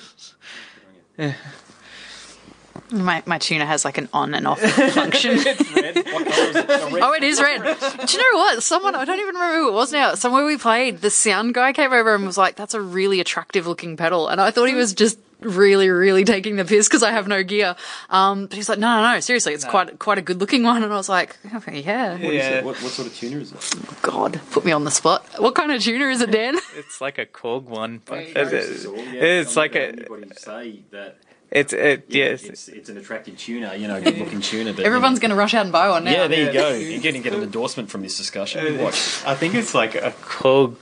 [2.92, 4.60] My my tuner has like an on and off
[4.94, 5.38] function.
[5.38, 7.62] Oh, it is red.
[7.62, 8.64] Do you know what?
[8.64, 10.16] Someone I don't even remember who it was now.
[10.16, 13.68] Somewhere we played, the sound guy came over and was like, "That's a really attractive
[13.68, 17.12] looking pedal," and I thought he was just really, really taking the piss because I
[17.12, 17.76] have no gear.
[18.10, 20.84] Um, but he's like, "No, no, no, seriously, it's quite quite a good looking one."
[20.84, 22.64] And I was like, okay, "Yeah, Yeah.
[22.64, 24.02] What, what sort of tuner is it?
[24.02, 25.26] God, put me on the spot.
[25.40, 28.34] What kind of tuner is it, Dan?" It's like a Korg one, but There you
[28.34, 28.42] go.
[28.58, 29.96] it's, it's like a
[30.38, 31.18] say that
[31.54, 32.44] it's it yes.
[32.44, 34.74] it's, it's an attractive tuner, you know, good looking tuner.
[34.74, 36.12] But, Everyone's going to rush out and buy one now.
[36.12, 36.74] Yeah, there you go.
[36.74, 38.80] You're going to get an endorsement from this discussion.
[38.80, 39.24] Uh, Watch.
[39.26, 40.76] I think it's like a Korg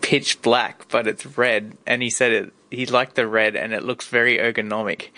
[0.00, 1.76] pitch black, but it's red.
[1.86, 2.52] And he said it.
[2.70, 5.08] He liked the red, and it looks very ergonomic.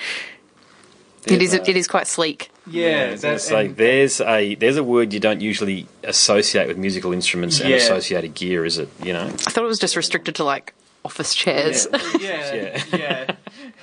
[1.26, 1.54] It is.
[1.54, 2.50] It is quite sleek.
[2.66, 6.76] Yeah, I was going say there's a there's a word you don't usually associate with
[6.78, 7.76] musical instruments and Yeah.
[7.76, 8.88] associated gear, is it?
[9.02, 11.86] You know, I thought it was just restricted to like office chairs.
[12.20, 12.82] yeah, Yeah.
[12.92, 13.34] yeah.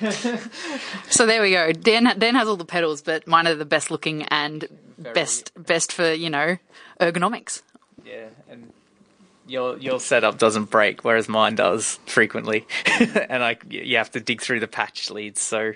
[1.10, 1.72] So there we go.
[1.72, 5.92] Dan Dan has all the pedals, but mine are the best looking and best best
[5.92, 6.58] for you know
[7.00, 7.62] ergonomics.
[8.06, 8.74] Yeah, and
[9.48, 12.66] your your setup doesn't break, whereas mine does frequently,
[13.30, 15.74] and I you have to dig through the patch leads, so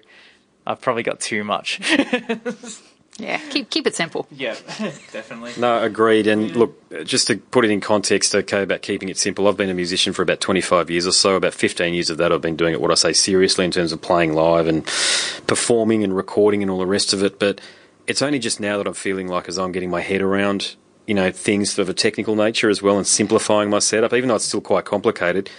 [0.65, 1.79] I've probably got too much.
[3.19, 4.27] Yeah, keep keep it simple.
[4.31, 4.53] yeah,
[5.11, 5.53] definitely.
[5.57, 6.27] No, agreed.
[6.27, 9.69] And look, just to put it in context, okay, about keeping it simple, I've been
[9.69, 11.35] a musician for about 25 years or so.
[11.35, 13.91] About 15 years of that, I've been doing it, what I say, seriously in terms
[13.91, 14.85] of playing live and
[15.47, 17.39] performing and recording and all the rest of it.
[17.39, 17.59] But
[18.07, 21.13] it's only just now that I'm feeling like as I'm getting my head around, you
[21.13, 24.45] know, things of a technical nature as well and simplifying my setup, even though it's
[24.45, 25.49] still quite complicated.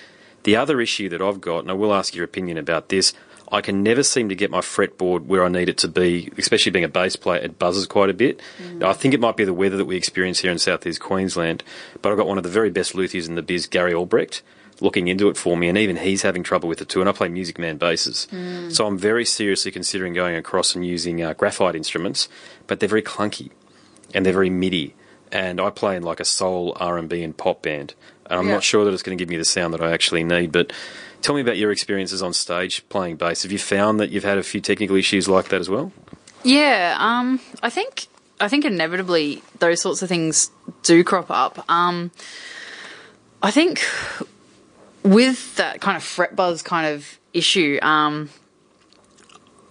[0.44, 3.12] The other issue that I've got, and I will ask your opinion about this,
[3.52, 6.70] I can never seem to get my fretboard where I need it to be, especially
[6.70, 7.40] being a bass player.
[7.40, 8.40] It buzzes quite a bit.
[8.84, 11.64] I think it might be the weather that we experience here in southeast Queensland,
[12.00, 14.42] but I've got one of the very best luthiers in the biz, Gary Albrecht,
[14.80, 17.00] looking into it for me, and even he's having trouble with it too.
[17.00, 18.28] And I play Music Man basses,
[18.70, 22.28] so I'm very seriously considering going across and using uh, graphite instruments,
[22.66, 23.50] but they're very clunky
[24.14, 24.94] and they're very MIDI.
[25.32, 27.94] And I play in like a soul, R and B, and pop band,
[28.30, 28.54] and I'm Yeah.
[28.54, 30.52] not sure that it's going to give me the sound that I actually need.
[30.52, 30.72] But
[31.20, 33.42] tell me about your experiences on stage playing bass.
[33.42, 35.92] Have you found that you've had a few technical issues like that as well?
[36.42, 38.06] Yeah, um, I think
[38.40, 40.50] I think inevitably those sorts of things
[40.82, 41.62] do crop up.
[41.70, 42.10] Um,
[43.42, 43.82] I think
[45.02, 48.30] with that kind of fret buzz kind of issue, um,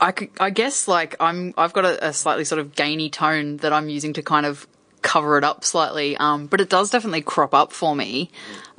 [0.02, 3.58] I could, I guess like I'm I've got a, a slightly sort of gainy tone
[3.58, 4.68] that I'm using to kind of
[5.02, 8.30] cover it up slightly, um, but it does definitely crop up for me.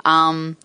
[0.05, 0.57] Um,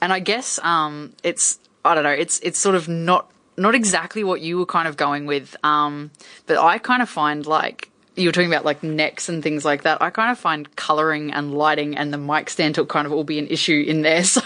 [0.00, 2.10] and I guess um, it's I don't know.
[2.10, 5.56] It's it's sort of not not exactly what you were kind of going with.
[5.64, 6.10] Um,
[6.46, 9.82] but I kind of find like you were talking about like necks and things like
[9.82, 10.00] that.
[10.00, 13.24] I kind of find coloring and lighting and the mic stand will kind of all
[13.24, 14.22] be an issue in there.
[14.34, 14.40] So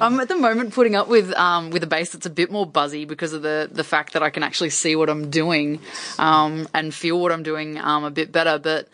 [0.00, 2.66] I'm at the moment putting up with um, with a bass that's a bit more
[2.66, 5.80] buzzy because of the the fact that I can actually see what I'm doing
[6.18, 8.58] um, and feel what I'm doing um, a bit better.
[8.58, 8.88] But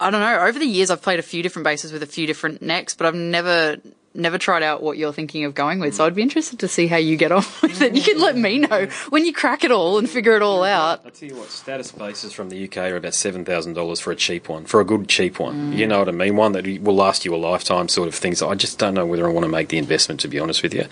[0.00, 0.40] I don't know.
[0.40, 3.06] Over the years, I've played a few different basses with a few different necks, but
[3.06, 3.76] I've never
[4.16, 6.86] never tried out what you're thinking of going with, so I'd be interested to see
[6.86, 7.94] how you get on with it.
[7.94, 11.02] You can let me know when you crack it all and figure it all out.
[11.04, 14.10] I tell you what, Status basses from the UK are about seven thousand dollars for
[14.10, 15.72] a cheap one, for a good cheap one.
[15.72, 15.76] Mm.
[15.76, 16.36] You know what I mean?
[16.36, 18.42] One that will last you a lifetime, sort of things.
[18.42, 20.20] I just don't know whether I want to make the investment.
[20.20, 20.86] To be honest with you,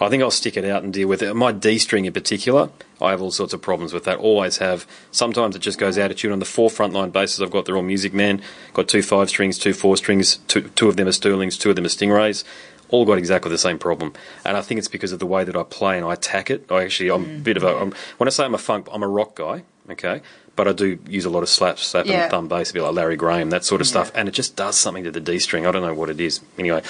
[0.00, 1.34] I think I'll stick it out and deal with it.
[1.34, 4.18] My D string in particular, I have all sorts of problems with that.
[4.18, 4.86] Always have.
[5.10, 6.32] Sometimes it just goes out of tune.
[6.32, 8.42] On the four frontline basses I've got, they're all Music Man.
[8.74, 10.36] Got two five strings, two four strings.
[10.48, 12.44] Two, two of them are Sterlings, two of them are Stingrays.
[12.90, 14.14] All got exactly the same problem,
[14.46, 16.64] and I think it's because of the way that I play and I attack it.
[16.72, 17.76] I actually, I'm a bit of a.
[17.76, 19.64] I'm, when I say I'm a funk, I'm a rock guy.
[19.90, 20.22] Okay,
[20.56, 22.22] but I do use a lot of slap, slap Yeah.
[22.22, 24.56] and thumb bass, a bit like Larry Graham, that sort of stuff, and it just
[24.56, 25.66] does something to the D string.
[25.66, 26.40] I don't know what it is.
[26.58, 26.82] Anyway,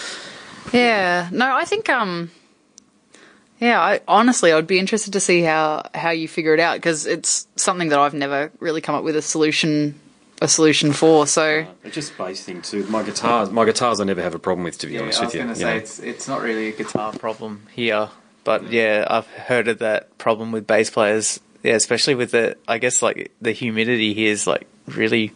[0.72, 2.30] Yeah, no, I think um,
[3.60, 7.06] yeah, I honestly I'd be interested to see how how you figure it out because
[7.06, 9.98] it's something that I've never really come up with a solution
[10.40, 11.26] a solution for.
[11.26, 12.84] So it's just bass thing too.
[12.86, 14.78] My guitars, my guitars, I never have a problem with.
[14.78, 15.82] To be Yeah, honest with you, I was going to say know.
[15.82, 18.10] it's it's not really a guitar problem here,
[18.44, 21.40] but yeah, I've heard of that problem with bass players.
[21.64, 25.32] Yeah, especially with the I guess like the humidity here is like really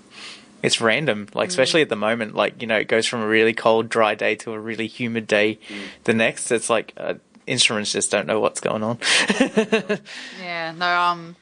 [0.62, 1.26] it's random.
[1.34, 4.14] Like especially at the moment, like you know, it goes from a really cold, dry
[4.14, 5.58] day to a really humid day.
[6.04, 7.14] The next, it's like uh,
[7.52, 8.98] instruments just don't know what's going on.
[10.40, 11.36] yeah, no, um,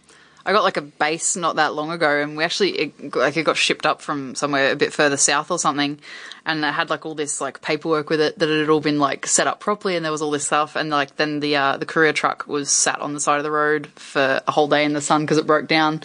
[0.45, 3.45] I got like a bass not that long ago, and we actually it, like it
[3.45, 5.99] got shipped up from somewhere a bit further south or something,
[6.47, 8.99] and it had like all this like paperwork with it that it had all been
[8.99, 11.77] like set up properly, and there was all this stuff, and like then the uh,
[11.77, 14.85] the courier truck was sat on the side of the road for a whole day
[14.85, 16.01] in the sun because it broke down.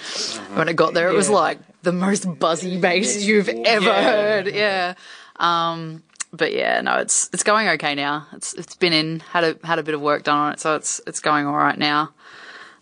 [0.54, 4.04] When it got there, it was like the most buzzy bass you've ever Yeah.
[4.04, 4.48] heard.
[4.54, 4.94] Yeah.
[5.38, 6.04] Um,
[6.36, 8.28] but yeah, no, it's it's going okay now.
[8.34, 10.76] It's it's been in had a had a bit of work done on it, so
[10.76, 12.12] it's it's going all right now.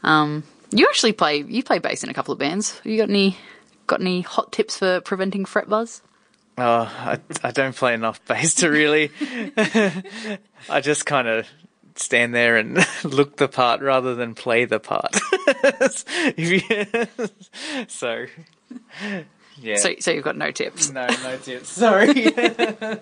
[0.03, 2.81] Um, you actually play you play bass in a couple of bands.
[2.83, 3.37] You got any
[3.87, 6.01] got any hot tips for preventing fret buzz?
[6.57, 9.11] Oh, I, I don't play enough bass to really.
[10.69, 11.47] I just kind of
[11.95, 15.15] stand there and look the part rather than play the part.
[17.87, 18.25] So,
[19.61, 19.75] yeah.
[19.77, 20.89] So so you've got no tips.
[20.91, 21.69] no, no tips.
[21.69, 22.13] Sorry.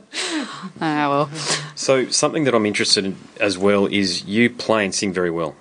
[0.79, 1.29] Ah well.
[1.75, 5.55] So something that I'm interested in as well is you play and sing very well.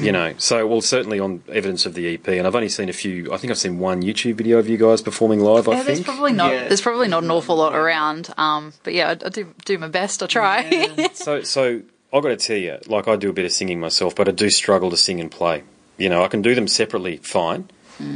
[0.00, 2.92] You know, so well certainly on evidence of the EP, and I've only seen a
[2.92, 3.32] few.
[3.32, 5.68] I think I've seen one YouTube video of you guys performing live.
[5.68, 6.06] I Yeah, there's think.
[6.06, 6.68] probably not Yeah.
[6.68, 8.32] there's probably not an awful lot around.
[8.38, 10.22] Um, but yeah, I, I do do my best.
[10.22, 11.08] I try.
[11.14, 14.14] So, so I've got to tell you, like I do a bit of singing myself,
[14.14, 15.64] but I do struggle to sing and play.
[15.96, 17.68] You know, I can do them separately, fine.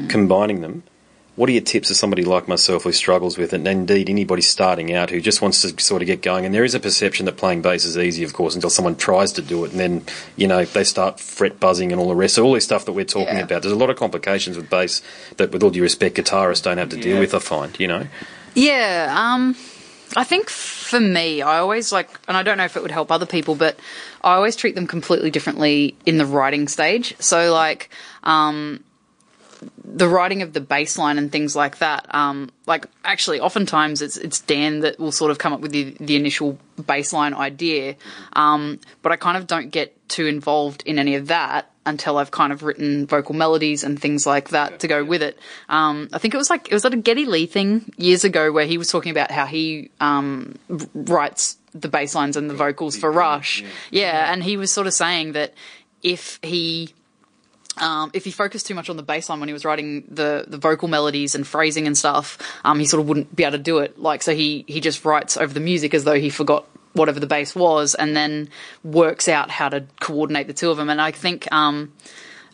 [0.09, 0.85] Combining them,
[1.35, 4.43] what are your tips for somebody like myself who struggles with it, and indeed anybody
[4.43, 6.45] starting out who just wants to sort of get going?
[6.45, 9.33] And there is a perception that playing bass is easy, of course, until someone tries
[9.33, 10.05] to do it, and then
[10.37, 12.35] you know they start fret buzzing and all the rest.
[12.35, 13.45] So all this stuff that we're talking Yeah.
[13.45, 15.01] about, there's a lot of complications with bass
[15.39, 17.35] that, with all due respect, guitarists don't have to deal with.
[17.35, 18.07] I find, you know.
[18.55, 19.57] Yeah, um,
[20.15, 23.11] I think for me, I always like, and I don't know if it would help
[23.11, 23.79] other people, but
[24.23, 27.15] I always treat them completely differently in the writing stage.
[27.19, 27.89] So, like,
[28.23, 28.85] um,
[29.95, 32.13] the writing of the bass line and things like that.
[32.15, 35.95] Um, like, actually, oftentimes it's it's Dan that will sort of come up with the
[36.01, 37.97] the initial baseline idea,
[38.33, 42.31] um, but I kind of don't get too involved in any of that until I've
[42.31, 45.39] kind of written vocal melodies and things like that to go with it.
[45.69, 48.53] Um, I think it was like it was at a Geddy Lee thing years ago
[48.53, 50.57] where he was talking about how he um,
[50.95, 53.65] writes the bass lines and the vocals for Rush.
[53.91, 55.55] Yeah, and he was sort of saying that
[56.03, 56.95] if he
[57.79, 60.45] um, if he focused too much on the bass line when he was writing the,
[60.47, 63.63] the vocal melodies and phrasing and stuff, um, he sort of wouldn't be able to
[63.63, 63.99] do it.
[63.99, 67.27] Like, so he, he just writes over the music as though he forgot whatever the
[67.27, 68.49] bass was and then
[68.85, 70.91] works out how to coordinate the two of them.
[70.91, 71.93] And I think, um,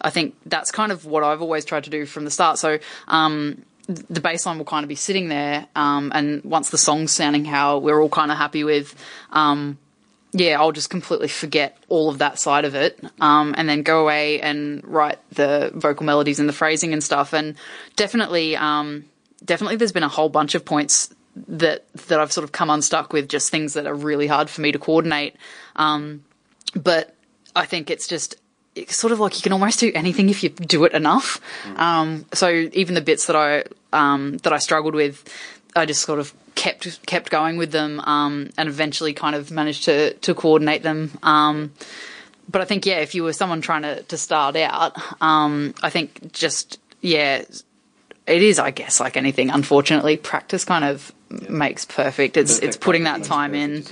[0.00, 2.58] I think that's kind of what I've always tried to do from the start.
[2.58, 2.78] So,
[3.08, 7.10] um, the bass line will kind of be sitting there, um, and once the song's
[7.10, 8.94] sounding how we're all kind of happy with,
[9.30, 9.78] um,
[10.32, 14.02] yeah, I'll just completely forget all of that side of it, um, and then go
[14.02, 17.32] away and write the vocal melodies and the phrasing and stuff.
[17.32, 17.56] And
[17.96, 19.04] definitely, um,
[19.44, 21.14] definitely, there's been a whole bunch of points
[21.46, 24.60] that that I've sort of come unstuck with, just things that are really hard for
[24.60, 25.36] me to coordinate.
[25.76, 26.24] Um,
[26.74, 27.14] but
[27.56, 28.36] I think it's just
[28.74, 31.40] it's sort of like you can almost do anything if you do it enough.
[31.76, 35.24] Um, so even the bits that I um, that I struggled with,
[35.74, 39.84] I just sort of kept kept going with them, um, and eventually kind of managed
[39.84, 41.16] to to coordinate them.
[41.22, 41.72] Um,
[42.50, 45.90] but I think yeah, if you were someone trying to to start out, um, I
[45.90, 47.44] think just yeah,
[48.26, 49.50] it is I guess like anything.
[49.50, 51.12] Unfortunately, practice kind of
[51.48, 52.36] makes perfect.
[52.36, 53.84] It's it's putting that time in.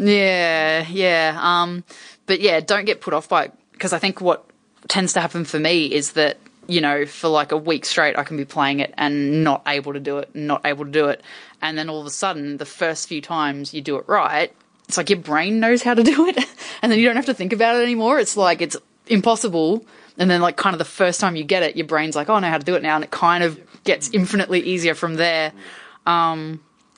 [0.00, 1.38] Yeah, yeah.
[1.40, 1.84] Um,
[2.26, 4.44] but yeah, don't get put off by because I think what
[4.88, 8.24] tends to happen for me is that you know for like a week straight I
[8.24, 11.22] can be playing it and not able to do it, not able to do it,
[11.62, 14.52] and then all of a sudden the first few times you do it right,
[14.88, 16.38] it's like your brain knows how to do it,
[16.82, 18.18] and then you don't have to think about it anymore.
[18.18, 18.76] It's like it's
[19.06, 19.84] impossible,
[20.18, 22.34] and then like kind of the first time you get it, your brain's like, oh,
[22.34, 25.14] I know how to do it now, and it kind of gets infinitely easier from
[25.14, 25.52] there.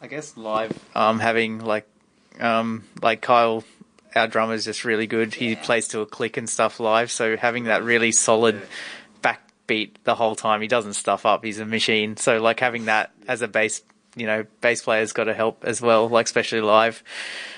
[0.00, 1.86] I guess live, um, having like,
[2.40, 3.64] um, like Kyle,
[4.14, 5.34] our drummer is just really good.
[5.34, 8.60] He plays to a click and stuff live, so having that really solid
[9.22, 11.44] backbeat the whole time, he doesn't stuff up.
[11.44, 12.16] He's a machine.
[12.16, 13.82] So like having that as a bass,
[14.16, 17.02] you know, bass player's got to help as well, like especially live.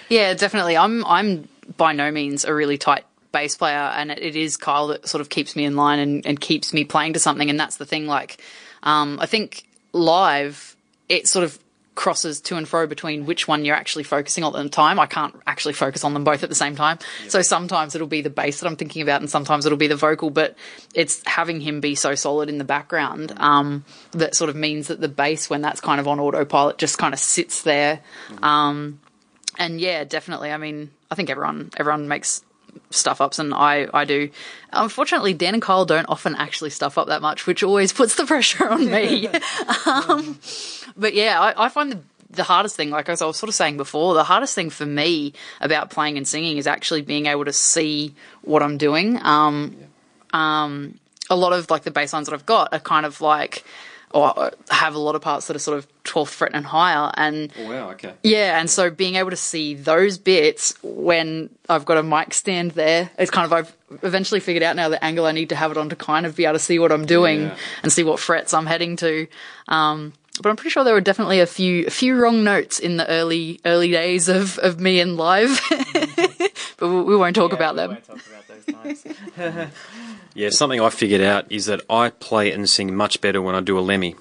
[0.09, 0.77] Yeah, definitely.
[0.77, 4.89] I'm I'm by no means a really tight bass player, and it, it is Kyle
[4.89, 7.49] that sort of keeps me in line and, and keeps me playing to something.
[7.49, 8.07] And that's the thing.
[8.07, 8.43] Like,
[8.83, 10.77] um, I think live,
[11.09, 11.59] it sort of
[11.99, 15.01] crosses to and fro between which one you're actually focusing on at the time.
[15.01, 17.01] I can't actually focus on them both at the same time.
[17.27, 19.97] So sometimes it'll be the bass that I'm thinking about, and sometimes it'll be the
[19.97, 20.31] vocal.
[20.31, 20.57] But
[20.95, 25.01] it's having him be so solid in the background um, that sort of means that
[25.01, 27.99] the bass, when that's kind of on autopilot, just kind of sits there.
[28.43, 29.01] Um,
[29.59, 30.53] and yeah, definitely.
[30.53, 32.45] I mean, I think everyone everyone makes
[32.91, 34.31] stuff ups, and I I do.
[34.73, 38.27] Unfortunately, Dan and Kyle don't often actually stuff up that much, which always puts the
[38.27, 39.29] pressure on me.
[39.87, 40.39] um,
[40.97, 42.01] but yeah, I, I find the
[42.31, 44.85] the hardest thing, like as I was sort of saying before, the hardest thing for
[44.85, 49.19] me about playing and singing is actually being able to see what I'm doing.
[49.23, 49.77] Um,
[50.33, 50.99] um,
[51.31, 53.65] a lot of like the bass lines that I've got are kind of like,
[54.13, 57.53] or have a lot of parts that are sort of 12th fret and higher, and
[57.59, 58.15] Oh, wow, okay.
[58.23, 62.71] yeah, and so being able to see those bits when I've got a mic stand
[62.73, 65.71] there, it's kind of I've eventually figured out now the angle I need to have
[65.71, 67.57] it on to kind of be able to see what I'm doing Yeah.
[67.83, 69.27] and see what frets I'm heading to.
[69.69, 72.97] Um, but I'm pretty sure there were definitely a few a few wrong notes in
[72.97, 75.61] the early early days of, of me in live,
[76.77, 77.97] but we, we won't talk about them.
[77.97, 79.69] talk about those.
[80.35, 83.61] Yeah, something I figured out is that I play and sing much better when I
[83.61, 84.15] do a Lemmy.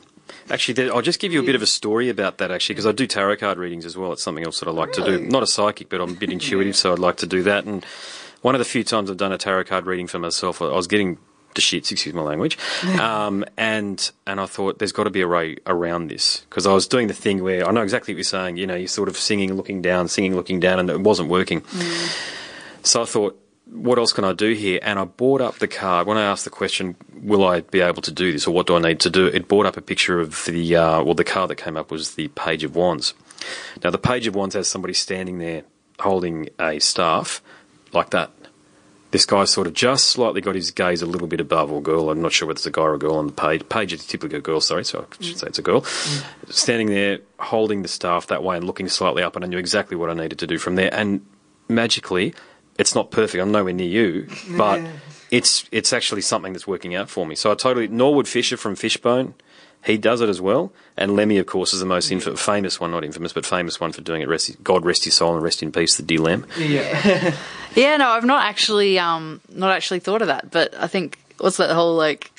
[0.50, 2.88] Actually, there, I'll just give you a bit of a story about that, actually, because
[2.88, 4.14] I do tarot card readings as well.
[4.14, 5.20] It's something else that I like to do.
[5.20, 7.66] Not a psychic, but I'm a bit intuitive, so I'd like to do that.
[7.66, 7.86] And
[8.42, 10.88] one of the few times I've done a tarot card reading for myself, I was
[10.88, 11.20] getting
[11.58, 12.58] the shits, excuse my language,
[13.00, 16.74] um, and and I thought there's got to be a way around this because I
[16.74, 18.56] was doing the thing where I know exactly what you're saying.
[18.56, 21.64] You know, you're sort of singing, looking down, singing, looking down, and it wasn't working.
[22.84, 23.38] So I thought,
[23.70, 24.80] what else can I do here?
[24.82, 26.08] And I brought up the card.
[26.08, 28.76] When I asked the question, will I be able to do this or what do
[28.76, 29.28] I need to do?
[29.28, 32.16] It brought up a picture of the, uh, well, the card that came up was
[32.16, 33.14] the Page of Wands.
[33.84, 35.64] Now, the Page of Wands has somebody standing there
[36.00, 37.42] holding a staff
[37.94, 38.32] like that.
[39.12, 42.10] This guy sort of just slightly got his gaze a little bit above, or girl.
[42.10, 43.68] I'm not sure whether it's a guy or a girl on the page.
[43.70, 45.40] Page is typically a girl, sorry, so I should mm.
[45.40, 45.82] say it's a girl.
[45.82, 46.52] Mm.
[46.52, 49.96] Standing there, holding the staff that way and looking slightly up, and I knew exactly
[49.96, 50.94] what I needed to do from there.
[50.94, 51.26] And
[51.70, 52.34] magically,
[52.78, 53.42] it's not perfect.
[53.42, 54.28] I'm nowhere near you,
[54.58, 54.82] but
[55.32, 57.36] it's it's actually something that's working out for me.
[57.36, 59.34] So I totally Norwood Fisher from Fishbone,
[59.86, 62.92] he does it as well, and Lemmy, of course, is the most inf- famous one,
[62.92, 64.28] not infamous, but famous one for doing it.
[64.28, 66.46] Rest, God rest his soul and rest in peace, the dear Lem.
[66.58, 67.36] yeah.
[67.76, 71.58] Yeah, no, I've not actually um not actually thought of that, but I think what's
[71.58, 72.32] that whole like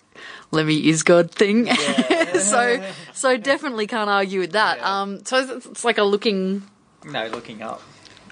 [0.50, 1.66] Lemmy is God thing.
[2.40, 2.82] so
[3.12, 4.78] so definitely can't argue with that.
[4.78, 5.00] Yeah.
[5.02, 6.64] Um so it's, it's like a looking
[7.04, 7.80] No, looking up.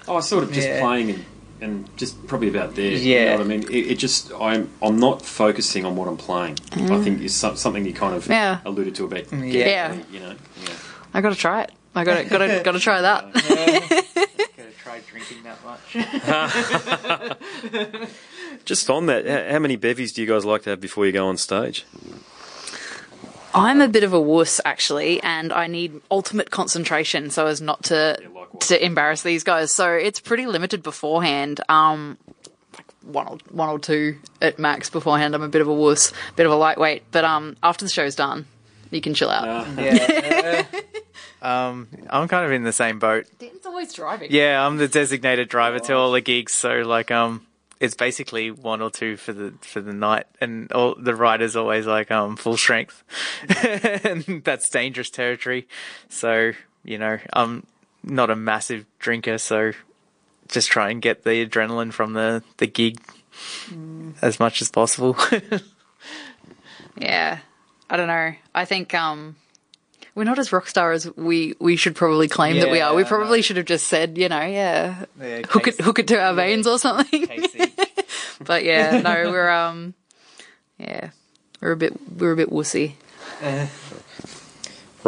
[0.05, 0.81] Oh, sort of just Yeah.
[0.81, 1.25] playing and,
[1.61, 2.91] and just probably about there.
[2.91, 3.25] You Yeah.
[3.25, 3.63] know what I mean?
[3.63, 6.57] It, it just I'm I'm not focusing on what I'm playing.
[6.73, 8.29] I think is some, something you kind of Mm.
[8.29, 8.59] Yeah.
[8.65, 9.31] alluded to about.
[9.31, 9.43] Yeah.
[9.43, 9.93] Yeah.
[10.11, 10.35] You know.
[10.63, 10.69] Yeah.
[11.13, 11.71] I gotta try it.
[11.95, 13.33] I gotta gotta gotta try that.
[14.57, 17.37] Gotta try drinking that much.
[18.65, 21.11] Just on that, how, how many bevies do you guys like to have before you
[21.11, 21.85] go on stage?
[23.53, 27.83] I'm a bit of a wuss actually, and I need ultimate concentration so as not
[27.85, 28.36] to Yeah, likewise.
[28.61, 29.71] To embarrass these guys.
[29.71, 31.61] So it's pretty limited beforehand.
[31.69, 32.17] Um,
[32.73, 35.35] like one or one or two at max beforehand.
[35.35, 37.03] I'm a bit of a wuss, bit of a lightweight.
[37.11, 38.45] But um, after the show's done,
[38.91, 39.67] you can chill out.
[39.77, 40.65] yeah.
[41.41, 43.25] um, I'm kind of in the same boat.
[43.39, 44.29] Dan's always driving.
[44.31, 47.45] Yeah, I'm the designated driver to all the gigs, so like um
[47.79, 51.85] it's basically one or two for the for the night and all the rider's always
[51.85, 53.03] like um full strength.
[54.03, 55.67] and that's dangerous territory.
[56.09, 57.65] So, you know, I'm
[58.07, 59.73] not a massive drinker, so
[60.47, 62.99] just try and get the adrenaline from the, the gig
[64.21, 65.15] as much as possible.
[66.99, 67.39] Yeah.
[67.89, 68.33] I don't know.
[68.53, 69.35] I think um
[70.15, 72.95] we're not as rock star as we we should probably claim that we are.
[72.95, 76.15] We probably should have just said, you know, yeah, Yeah, hook it hook it to
[76.19, 76.35] our yeah.
[76.35, 77.27] veins or something.
[78.39, 79.93] But yeah, no, we're um
[80.79, 81.09] yeah.
[81.61, 82.93] We're a bit we're a bit wussy.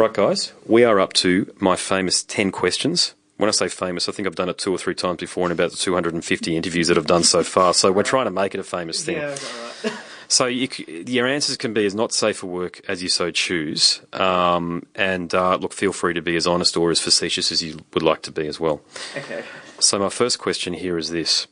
[0.00, 3.14] Right, guys, we are up to my famous 10 questions.
[3.36, 5.52] When I say famous, I think I've done it two or three times before in
[5.52, 7.74] about the 250 interviews that I've done so far.
[7.74, 9.22] So we're trying to make it a famous thing.
[10.28, 13.30] So you, c- your answers can be as not safe for work as you so
[13.32, 14.00] choose.
[14.14, 17.80] Um, and uh, look, feel free to be as honest or as facetious as you
[17.92, 18.80] would like to be as well.
[19.16, 19.42] Okay.
[19.80, 21.48] So my first question here is this: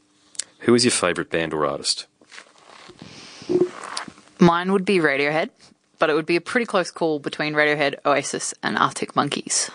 [0.60, 2.06] Who is your favourite band or artist?
[4.38, 5.50] Mine would be Radiohead,
[5.98, 9.70] but it would be a pretty close call between Radiohead, Oasis, and Arctic Monkeys.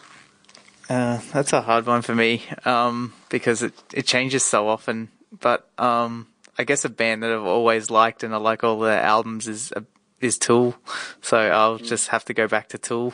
[0.89, 5.09] Uh, that's a hard one for me um, because it, it changes so often.
[5.39, 9.01] But um, I guess a band that I've always liked and I like all their
[9.01, 9.81] albums is uh,
[10.19, 10.75] is Tool.
[11.21, 13.13] So I'll just have to go back to Tool.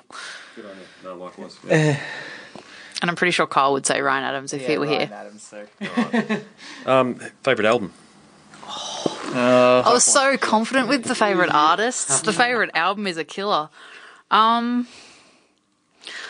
[0.56, 0.84] Good idea.
[1.04, 1.58] No, likewise.
[3.02, 5.10] And I'm pretty sure Carl would say Ryan Adams if he were here.
[6.86, 7.94] Um, favourite album?
[9.86, 12.22] I was so confident with the favorite artists.
[12.22, 13.70] The favorite album is a killer.
[14.32, 14.88] Um,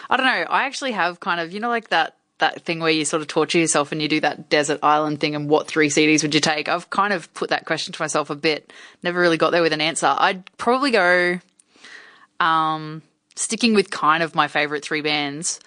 [0.09, 0.45] I don't know.
[0.49, 3.27] I actually have kind of you know like that that thing where you sort of
[3.27, 6.39] torture yourself and you do that desert island thing and what three CDs would you
[6.39, 6.69] take?
[6.69, 8.71] I've kind of put that question to myself a bit.
[9.03, 10.13] Never really got there with an answer.
[10.17, 11.39] I'd probably go
[12.39, 13.01] um
[13.35, 15.59] sticking with kind of my favorite three bands.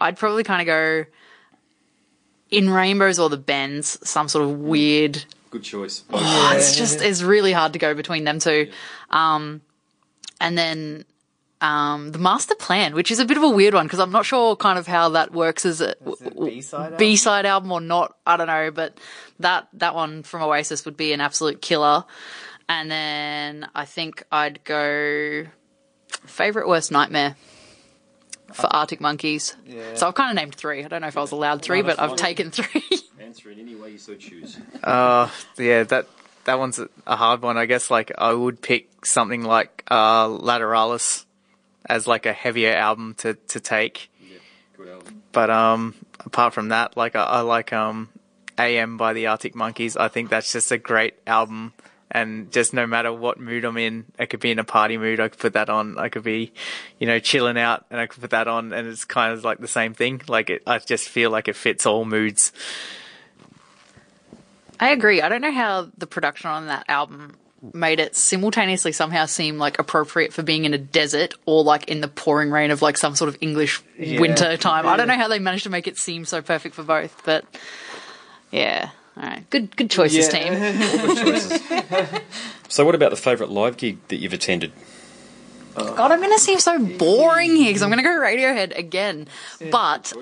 [0.00, 1.04] I'd probably kind of go
[2.50, 6.04] in Rainbows or the Bends, some sort of weird Good choice.
[6.10, 8.70] Oh, it's just it's really hard to go between them two.
[9.10, 9.62] Um,
[10.40, 11.04] and then
[11.60, 14.26] um, the master plan, which is a bit of a weird one because I'm not
[14.26, 15.94] sure kind of how that works as a
[16.38, 18.16] B-side B side album or not.
[18.26, 18.98] I don't know, but
[19.40, 22.04] that that one from Oasis would be an absolute killer.
[22.68, 25.46] And then I think I'd go
[26.26, 27.34] favorite worst nightmare
[28.52, 29.56] for Arctic Monkeys.
[29.94, 30.84] So I've kind of named three.
[30.84, 32.84] I don't know if I was allowed three, but I've taken three.
[33.28, 34.56] Answer in any way you so choose.
[34.82, 36.06] Uh, yeah, that
[36.44, 37.58] that one's a- a hard one.
[37.58, 41.26] I guess like I would pick something like uh, Lateralus
[41.84, 44.10] as like a heavier album to to take.
[44.22, 44.38] Yeah,
[44.78, 45.22] Good album.
[45.32, 48.08] But um, apart from that, like I, I like um,
[48.56, 49.94] AM by the Arctic Monkeys.
[49.94, 51.74] I think that's just a great album.
[52.10, 55.20] And just no matter what mood I'm in, I could be in a party mood.
[55.20, 55.98] I could put that on.
[55.98, 56.52] I could be,
[56.98, 59.58] you know, chilling out, and I could put that on, and it's kind of like
[59.58, 60.22] the same thing.
[60.26, 62.52] Like it, I just feel like it fits all moods.
[64.80, 65.22] I agree.
[65.22, 67.36] I don't know how the production on that album
[67.72, 72.00] made it simultaneously somehow seem like appropriate for being in a desert or like in
[72.00, 74.86] the pouring rain of like some sort of English winter time.
[74.86, 77.44] I don't know how they managed to make it seem so perfect for both, but
[78.50, 78.90] yeah.
[79.16, 79.50] All right.
[79.50, 80.54] Good good choices, team.
[80.54, 81.60] Good choices.
[82.68, 84.72] so, what about the favourite live gig that you've attended?
[85.78, 89.28] God, I'm going to seem so boring here because I'm going to go Radiohead again.
[89.70, 90.12] But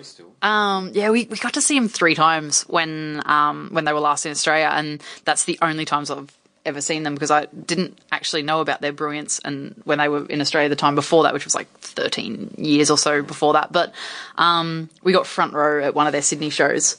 [0.43, 4.01] um, yeah, we, we got to see them three times when um, when they were
[4.01, 6.33] last in Australia, and that's the only times I've
[6.65, 10.27] ever seen them because I didn't actually know about their brilliance and when they were
[10.27, 13.73] in Australia the time before that, which was like 13 years or so before that.
[13.73, 13.95] But
[14.37, 16.97] um, we got front row at one of their Sydney shows.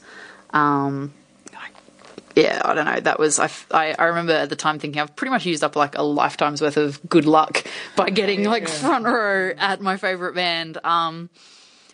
[0.50, 1.12] Um,
[2.38, 3.00] yeah, I don't know.
[3.00, 3.50] That was I.
[3.70, 6.76] I remember at the time thinking I've pretty much used up like a lifetime's worth
[6.76, 7.64] of good luck
[7.96, 10.78] by getting like front row at my favorite band.
[10.84, 11.30] Um,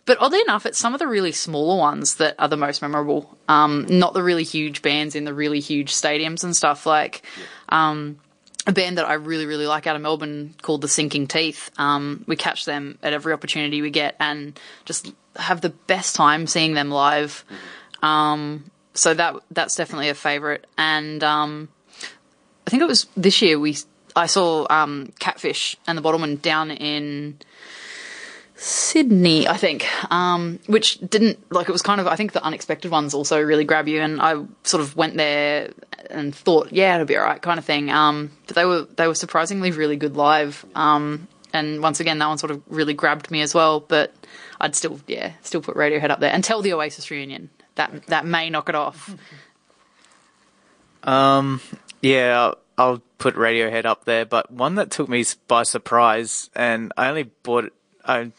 [0.04, 3.34] but oddly enough, it's some of the really smaller ones that are the most memorable.
[3.48, 6.84] Um, not the really huge bands in the really huge stadiums and stuff.
[6.84, 7.22] Like
[7.70, 8.18] um,
[8.66, 11.70] a band that I really really like out of Melbourne called the Sinking Teeth.
[11.78, 16.46] Um, we catch them at every opportunity we get and just have the best time
[16.46, 17.46] seeing them live.
[18.02, 20.66] Um, so that that's definitely a favorite.
[20.78, 21.68] And um,
[22.66, 23.76] I think it was this year we
[24.16, 27.38] I saw um, Catfish and the Bottlemen down in
[28.54, 32.90] Sydney, I think, um, which didn't like it was kind of I think the unexpected
[32.90, 35.70] ones also really grab you, and I sort of went there
[36.10, 37.90] and thought, yeah, it'll be alright, kind of thing.
[37.90, 42.28] Um, but they were they were surprisingly really good live, um, and once again that
[42.28, 43.80] one sort of really grabbed me as well.
[43.80, 44.14] But
[44.60, 48.26] I'd still yeah still put Radiohead up there and tell the Oasis reunion that that
[48.26, 49.14] may knock it off.
[51.02, 51.60] Um,
[52.00, 56.92] yeah, I'll, I'll put Radiohead up there, but one that took me by surprise, and
[56.96, 57.72] I only bought it,
[58.04, 58.32] I,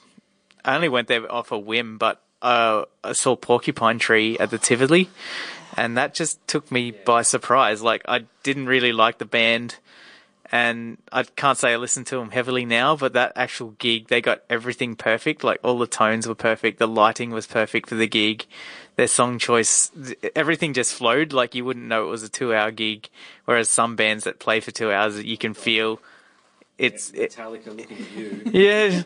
[0.63, 4.57] I only went there off a whim, but uh, I saw Porcupine Tree at the
[4.57, 5.09] Tivoli,
[5.77, 7.83] and that just took me by surprise.
[7.83, 9.77] Like, I didn't really like the band,
[10.55, 14.21] and I can't say I listen to them heavily now, but that actual gig, they
[14.21, 15.43] got everything perfect.
[15.43, 18.45] Like, all the tones were perfect, the lighting was perfect for the gig
[18.95, 19.91] their song choice,
[20.35, 23.09] everything just flowed like you wouldn't know it was a two hour gig.
[23.45, 25.99] Whereas some bands that play for two hours, you can feel
[26.77, 28.41] it's, it, Metallica looking at you.
[28.45, 29.03] yeah,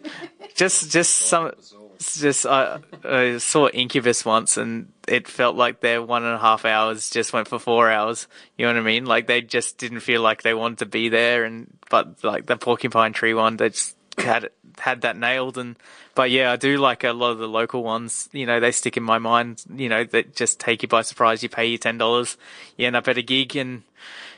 [0.55, 1.51] just, just some,
[1.99, 6.39] it's just, I, I saw Incubus once and it felt like their one and a
[6.39, 8.27] half hours just went for four hours.
[8.57, 9.05] You know what I mean?
[9.05, 12.55] Like they just didn't feel like they wanted to be there and, but like the
[12.55, 15.75] Porcupine Tree one, they just had had that nailed and,
[16.15, 18.29] but yeah, I do like a lot of the local ones.
[18.31, 19.63] You know, they stick in my mind.
[19.73, 21.43] You know, that just take you by surprise.
[21.43, 22.35] You pay you ten dollars,
[22.75, 23.83] you end up at a gig, and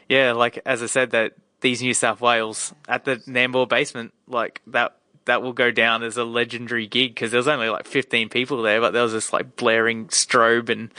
[0.08, 4.14] yeah, like as I said, that these New South Whales at the Nambour basement.
[4.28, 4.96] Like that,
[5.26, 8.62] that will go down as a legendary gig because there was only like 15 people
[8.62, 10.92] there, but there was this like blaring strobe and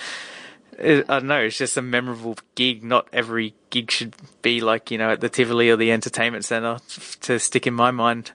[0.78, 1.40] it, I don't know.
[1.40, 2.82] It's just a memorable gig.
[2.82, 6.78] Not every gig should be like you know at the Tivoli or the Entertainment Centre
[7.20, 8.32] to stick in my mind.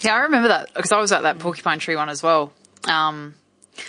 [0.00, 2.52] Yeah, I remember that because I was at that Porcupine Tree one as well.
[2.88, 3.34] Um,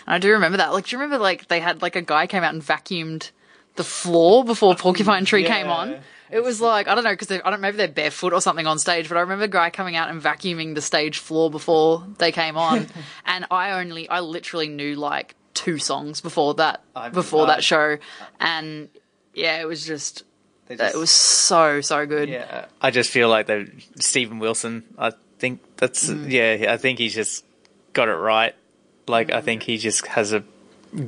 [0.06, 0.74] and I do remember that.
[0.74, 3.32] Like, do you remember like they had like a guy came out and vacuumed
[3.76, 6.00] the floor before Porcupine Tree came on?
[6.32, 8.79] It was like I don't know because I don't maybe they're barefoot or something on
[8.79, 12.32] stage, but I remember a guy coming out and vacuuming the stage floor before they
[12.32, 12.88] came on,
[13.25, 17.63] and I only I literally knew like two songs before that I- before I- that
[17.63, 17.97] show,
[18.39, 18.89] and
[19.34, 20.23] yeah, it was just
[20.67, 22.29] They it was so so good.
[22.29, 23.67] Yeah, I just feel like they
[23.99, 24.84] Steven Wilson.
[24.97, 26.29] I think that's mm.
[26.32, 26.71] yeah.
[26.71, 27.43] I think he's just
[27.93, 28.55] got it right.
[29.07, 29.43] Like I mm.
[29.43, 30.43] think he just has a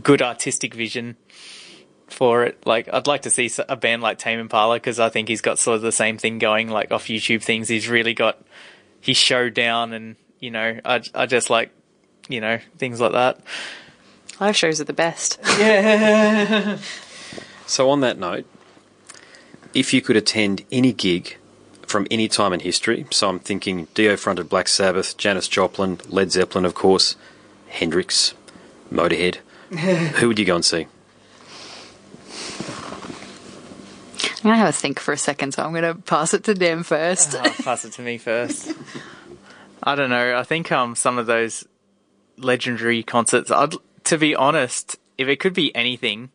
[0.01, 1.17] good artistic vision
[2.07, 2.65] for it.
[2.65, 5.59] Like I'd like to see a band like Tame Impala because I think he's got
[5.59, 6.69] sort of the same thing going.
[6.69, 8.41] Like off YouTube things, he's really got
[9.01, 11.71] his show down, and you know, I I just like
[12.29, 13.39] you know things like that.
[14.39, 15.39] Live shows are the best.
[15.59, 16.79] Yeah.
[17.65, 18.45] So, on that note,
[19.73, 21.37] if you could attend any gig
[21.87, 26.31] from any time in history, so I'm thinking Dio fronted Black Sabbath, Janis Joplin, Led
[26.31, 27.15] Zeppelin, of course,
[27.69, 28.33] Hendrix,
[28.91, 29.37] Motorhead,
[30.17, 30.87] who would you go and see?
[34.43, 36.83] I'm gonna have a think for a second, so I'm gonna pass it to them
[36.83, 37.33] first.
[37.39, 38.73] I'll pass it to me first.
[39.81, 40.37] I don't know.
[40.37, 41.65] I think um some of those
[42.37, 43.51] legendary concerts.
[43.51, 43.75] I'd
[44.05, 46.29] to be honest, if it could be anything,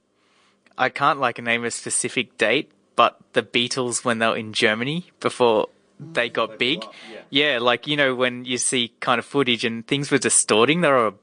[0.79, 2.73] I can't like name a specific date.
[2.97, 5.69] But the Beatles when they were in Germany before
[6.01, 6.83] they got big,
[7.31, 7.59] yeah.
[7.59, 10.81] like you know when you see kind of footage and things were distorting.
[10.81, 11.15] They were a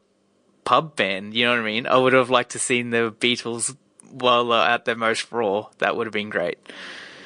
[0.65, 1.33] pub band.
[1.33, 1.87] You know what I mean?
[1.87, 3.75] I would have liked to seen the Beatles
[4.15, 5.67] while they're at their most raw.
[5.79, 6.57] That would have been great.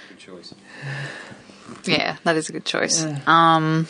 [0.10, 0.54] Good choice.
[1.86, 3.06] Yeah, that is a good choice.
[3.28, 3.88] Um,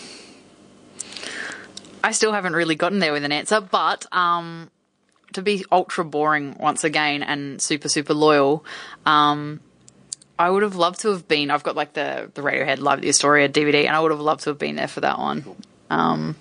[2.03, 4.69] I still haven't really gotten there with an answer, but um,
[5.33, 8.65] to be ultra boring once again and super super loyal,
[9.05, 9.59] um,
[10.37, 11.51] I would have loved to have been.
[11.51, 14.19] I've got like the the Radiohead Live at the Astoria DVD, and I would have
[14.19, 15.43] loved to have been there for that one.
[15.89, 16.35] Um,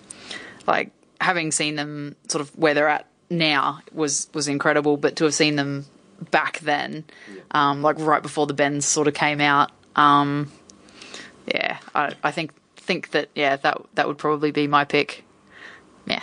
[0.67, 0.91] like
[1.21, 5.35] having seen them sort of where they're at now was was incredible, but to have
[5.35, 5.87] seen them
[6.31, 7.05] back then,
[7.51, 9.71] um, like right before the Bends sort of came out.
[9.97, 10.51] Um,
[11.47, 15.25] yeah, I, I think think that yeah that that would probably be my pick.
[16.07, 16.23] Yeah,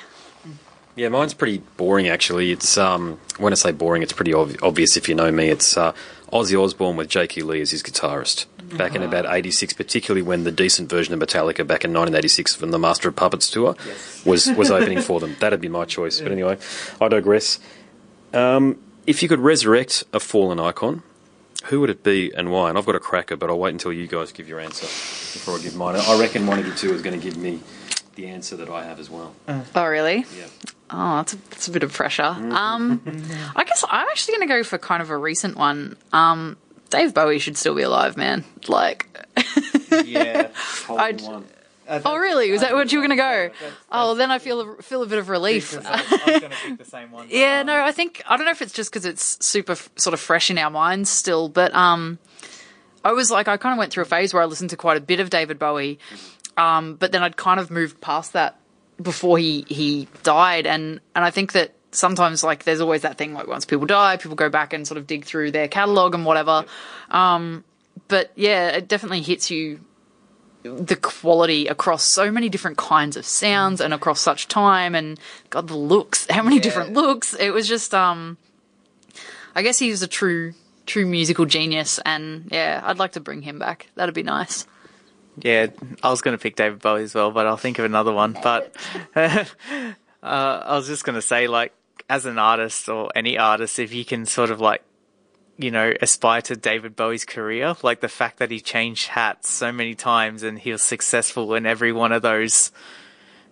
[0.96, 2.52] Yeah, mine's pretty boring actually.
[2.52, 5.50] It's um, when I say boring, it's pretty ob- obvious if you know me.
[5.50, 5.94] It's uh,
[6.32, 7.42] Ozzy Osbourne with J.K.
[7.42, 8.46] Lee as his guitarist
[8.78, 12.72] back in about '86, particularly when the decent version of Metallica back in 1986 from
[12.72, 13.76] the Master of Puppets tour
[14.26, 15.36] was was opening for them.
[15.40, 16.20] That'd be my choice.
[16.20, 16.58] But anyway,
[17.00, 17.60] I digress.
[18.34, 21.04] Um, if you could resurrect a fallen icon,
[21.66, 22.70] who would it be and why?
[22.70, 25.58] And I've got a cracker, but I'll wait until you guys give your answer before
[25.58, 25.96] I give mine.
[25.96, 27.62] I reckon one of you two is going to give me
[28.16, 29.34] the answer that I have as well.
[29.48, 30.26] Oh, really?
[30.38, 30.48] Yeah.
[30.92, 32.24] Oh, that's a, that's a bit of pressure.
[32.24, 33.02] Um,
[33.56, 35.98] I guess I'm actually going to go for kind of a recent one.
[36.14, 36.58] Um,
[36.92, 38.44] Dave Bowie should still be alive, man.
[38.68, 39.08] Like,
[40.06, 40.50] Yeah.
[40.90, 41.24] I'd-
[41.88, 42.52] oh, really?
[42.52, 43.68] Was that what you were going to go?
[43.92, 45.74] Oh, then I feel a, feel a bit of relief.
[45.86, 47.28] I was going to pick the same one.
[47.30, 50.14] Yeah, no, I think I don't know if it's just because it's super f- sort
[50.14, 52.20] of fresh in our minds still, but um,
[53.04, 54.98] I was like, I kind of went through a phase where I listened to quite
[54.98, 56.00] a bit of David Bowie,
[56.58, 58.60] um, but then I'd kind of moved past that
[59.02, 63.34] before he he died, and and I think that sometimes like there's always that thing
[63.34, 66.26] like once people die, people go back and sort of dig through their catalog and
[66.26, 66.66] whatever.
[67.10, 67.64] Um,
[68.08, 69.80] but yeah, it definitely hits you
[70.74, 75.68] the quality across so many different kinds of sounds and across such time and god
[75.68, 76.62] the looks how many Yeah.
[76.64, 78.38] different looks it was just um
[79.56, 80.54] i guess he was a true
[80.86, 84.66] true musical genius and yeah i'd like to bring him back that'd be nice
[85.38, 85.68] Yeah,
[86.02, 88.38] I was going to pick David Bowie as well, but I'll think of another one.
[88.42, 88.74] But
[89.18, 89.44] uh,
[90.24, 91.74] I was just going to say, like,
[92.10, 94.82] as an artist or any artist, if you can sort of like,
[95.58, 99.72] you know, aspire to David Bowie's career, like the fact that he changed hats so
[99.72, 102.72] many times and he was successful in every one of those,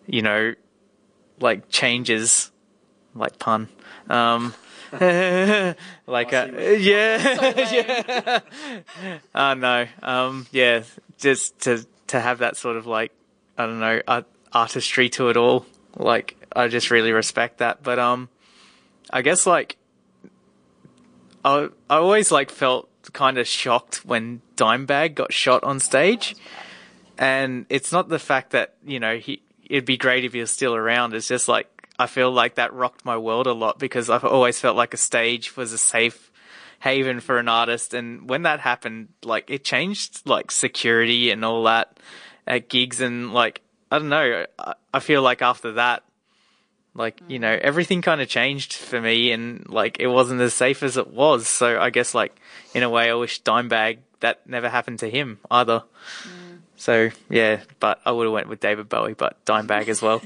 [0.06, 0.54] you know,
[1.40, 2.52] like changes,
[3.16, 3.70] like pun.
[4.10, 4.54] Um,
[4.92, 6.48] like, uh,
[6.78, 8.40] yeah, yeah.
[9.34, 10.84] Uh, no, um, yeah,
[11.18, 13.12] just to to have that sort of like
[13.58, 15.66] I don't know art, artistry to it all.
[15.96, 17.82] Like I just really respect that.
[17.82, 18.30] But um,
[19.12, 19.78] I guess like
[21.44, 26.36] I I always like felt kind of shocked when Dimebag got shot on stage,
[27.18, 30.52] and it's not the fact that you know he it'd be great if he was
[30.52, 31.14] still around.
[31.14, 31.68] It's just like
[32.00, 34.98] I feel like that rocked my world a lot because I've always felt like a
[34.98, 36.32] stage was a safe
[36.80, 37.94] haven for an artist.
[37.94, 41.98] And when that happened, like it changed like security and all that
[42.46, 43.00] at gigs.
[43.00, 46.04] And like, I don't know, I, I feel like after that,
[46.96, 50.84] like, you know, everything kind of changed for me and like it wasn't as safe
[50.84, 51.48] as it was.
[51.48, 52.36] So I guess like
[52.74, 55.84] in a way I wish Dimebag that never happened to him either.
[56.78, 60.22] So yeah, but I would have went with David Bowie, but Dimebag as well.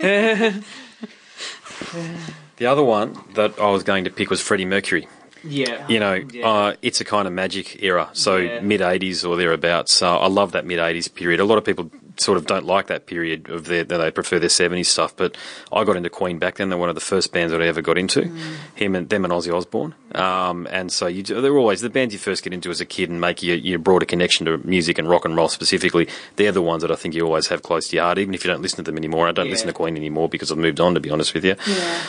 [2.56, 5.08] The other one that I was going to pick was Freddie Mercury.
[5.42, 5.86] Yeah.
[5.88, 6.48] You know, Yeah.
[6.48, 8.08] uh, it's a kind of magic era.
[8.12, 8.60] So Yeah.
[8.60, 9.92] mid 80s or thereabouts.
[9.92, 11.40] So I love that mid 80s period.
[11.40, 11.90] A lot of people
[12.20, 15.16] sort of don't like that period of their, they prefer their 70s stuff.
[15.16, 15.36] But
[15.72, 16.68] I got into Queen back then.
[16.68, 18.22] They're one of the first bands that I ever got into.
[18.74, 19.94] Him and them and Ozzy Osbourne.
[20.14, 22.86] Um, and so you, do- they're always the bands you first get into as a
[22.86, 26.08] kid and make you, you broader connection to music and rock and roll specifically.
[26.36, 28.44] They're the ones that I think you always have close to your heart, even if
[28.44, 29.26] you don't listen to them anymore.
[29.28, 29.52] I don't Yeah.
[29.52, 31.56] listen to Queen anymore because I've moved on, to be honest with you.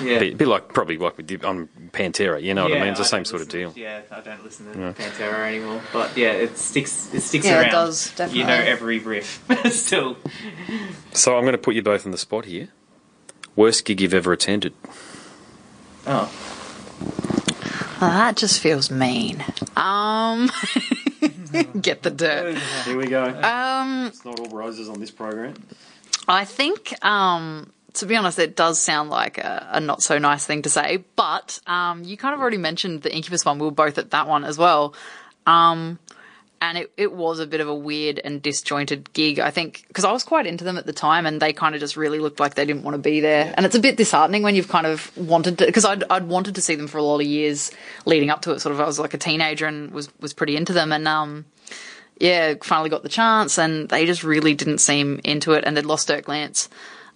[0.04, 0.20] Yeah.
[0.20, 2.90] Bit, bit like probably like we did on Pantera, you know what I mean?
[2.90, 3.74] It's the same sort of deal.
[3.76, 7.12] Yeah, I don't listen to Pantera anymore, but yeah, it sticks.
[7.14, 9.44] It sticks Yeah, it does does, You know every riff
[9.96, 10.18] still.
[11.14, 12.70] So I'm going to put you both on the spot here.
[13.56, 14.74] Worst gig you've ever attended?
[16.08, 16.32] Oh,
[18.02, 19.44] Well, that just feels mean.
[19.76, 20.52] Um,
[21.82, 22.58] get the dirt.
[22.86, 23.24] Here we go.
[23.24, 25.54] Um, it's not all roses on this program.
[26.28, 30.46] I think, um, to be honest, it does sound like a, a not so nice
[30.46, 33.58] thing to say, but um, you kind of already mentioned the Incubus one.
[33.58, 34.94] We were both at that one as well.
[35.48, 36.00] Um,
[36.62, 40.04] and it, it was a bit of a weird and disjointed gig, I think, because
[40.04, 42.40] I was quite into them at the time and they kind of just really looked
[42.40, 43.54] like they didn't want to be there.
[43.56, 46.56] And it's a bit disheartening when you've kind of wanted to, because I'd, I'd wanted
[46.56, 47.72] to see them for a lot of years
[48.06, 48.60] leading up to it.
[48.60, 50.92] Sort of, I was like a teenager and was, was pretty into them.
[50.92, 51.46] And, um,
[52.20, 55.86] yeah, finally got the chance, and they just really didn't seem into it, and they'd
[55.86, 56.70] lost Dirk Lance,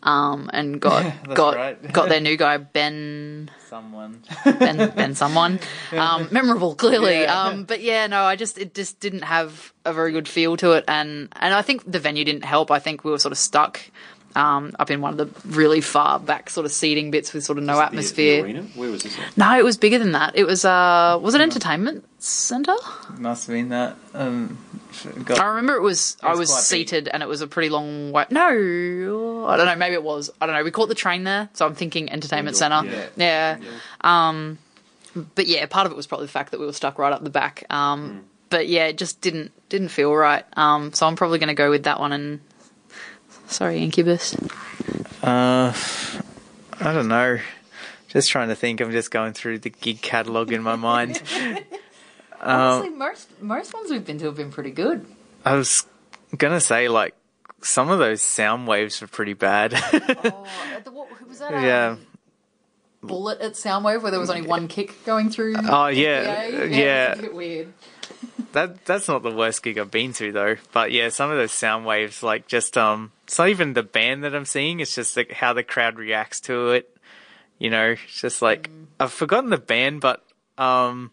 [0.04, 4.24] um, and got That's got got their new guy Ben someone.
[4.46, 5.60] Ben Ben someone,
[5.92, 7.42] um, memorable clearly, Yeah.
[7.44, 10.72] um, but yeah, no, I just it just didn't have a very good feel to
[10.74, 12.72] it, and and I think the venue didn't help.
[12.72, 13.80] I think we were sort of stuck.
[14.36, 17.58] Um, up in one of the really far back sort of seating bits with sort
[17.58, 18.46] of no atmosphere.
[18.76, 19.18] Where was this?
[19.18, 19.36] At?
[19.36, 20.36] no, it was bigger than that.
[20.36, 22.76] It was uh, was it entertainment center?
[23.18, 23.96] Must have been that.
[24.14, 24.58] Um,
[25.40, 26.66] I remember it was, I was was quite big.
[26.66, 28.26] seated and it was a pretty long way.
[28.30, 29.76] No, I don't know.
[29.76, 30.30] Maybe it was.
[30.40, 30.64] I don't know.
[30.64, 33.10] We caught the train there, so I'm thinking entertainment Wendell, centre.
[33.18, 33.58] yeah.
[33.58, 33.70] Yeah.
[34.02, 34.58] Um,
[35.36, 37.24] but yeah, part of it was probably the fact that we were stuck right up
[37.24, 37.66] the back.
[37.72, 40.46] Um, but yeah, it just didn't didn't feel right.
[40.54, 42.12] Um, so I'm probably going to go with that one.
[42.14, 42.40] And
[43.50, 44.36] sorry, Incubus.
[45.24, 45.74] uh,
[46.80, 47.40] I don't know.
[48.08, 48.82] Just trying to think.
[48.82, 51.22] I'm just going through the gig catalogue in my mind.
[52.42, 55.06] Honestly, most most ones we've been to have been pretty good.
[55.46, 55.86] I was
[56.36, 57.14] gonna say like
[57.62, 59.74] some of those Soundwaves were pretty bad.
[60.32, 61.52] Oh, the, what was that?
[61.62, 61.98] yeah.
[63.02, 65.56] Bullet at Soundwave, where there was only one kick going through.
[65.58, 67.08] Oh yeah, yeah.
[67.08, 67.74] it was a bit weird.
[68.54, 70.56] That that's not the worst gig I've been to though.
[70.74, 74.34] But yeah, some of those Soundwaves, like just um, it's not even the band that
[74.34, 74.80] I'm seeing.
[74.80, 76.98] It's just like how the crowd reacts to it.
[77.60, 80.26] You know, it's just like I've forgotten the band, but
[80.58, 81.12] um,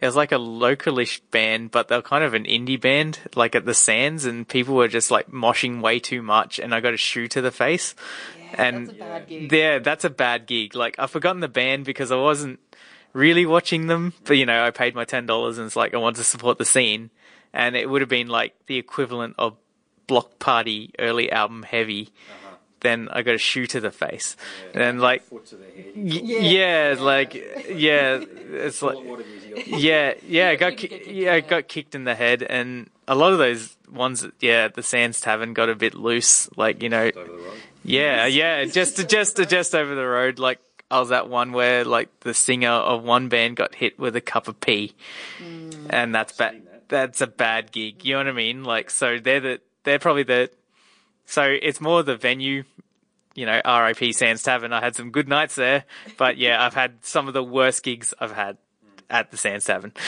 [0.00, 3.64] it was like a localish band, but they're kind of an indie band, like at
[3.64, 6.96] the Sands, and people were just like moshing way too much, and I got a
[6.96, 7.96] shoe to the face.
[8.54, 9.52] and That's a bad gig.
[9.52, 10.76] yeah, that's a bad gig.
[10.76, 12.60] Like I've forgotten the band because I wasn't
[13.12, 15.96] really watching them, but you know, I paid my ten dollars and it's like I
[15.96, 17.10] want to support the scene,
[17.52, 19.56] and it would have been like the equivalent of
[20.06, 22.10] Bloc Party early album Heavy.
[22.80, 24.36] Then I got a shoe to the face,
[24.74, 25.40] and like, y-
[25.96, 28.98] yeah, like, yeah, it's like,
[29.66, 33.32] yeah, yeah, I got ki- yeah, I got kicked in the head, and a lot
[33.32, 37.10] of those ones, yeah, the Sands Tavern got a bit loose, like you know,
[37.82, 40.38] yeah, yeah, just just just over the road.
[40.38, 44.14] Like I was at one where like the singer of one band got hit with
[44.16, 44.94] a cup of pee,
[45.88, 46.62] and that's bad.
[46.88, 48.04] That's a bad gig.
[48.04, 48.64] You know what I mean?
[48.64, 50.50] Like so, they're the they're probably the
[51.24, 52.64] so it's more the venue.
[53.34, 54.72] You know, RIP Sands Tavern.
[54.72, 55.84] I had some good nights there,
[56.18, 58.56] but yeah, I've had some of the worst gigs I've had
[59.10, 59.92] at the Sands Tavern.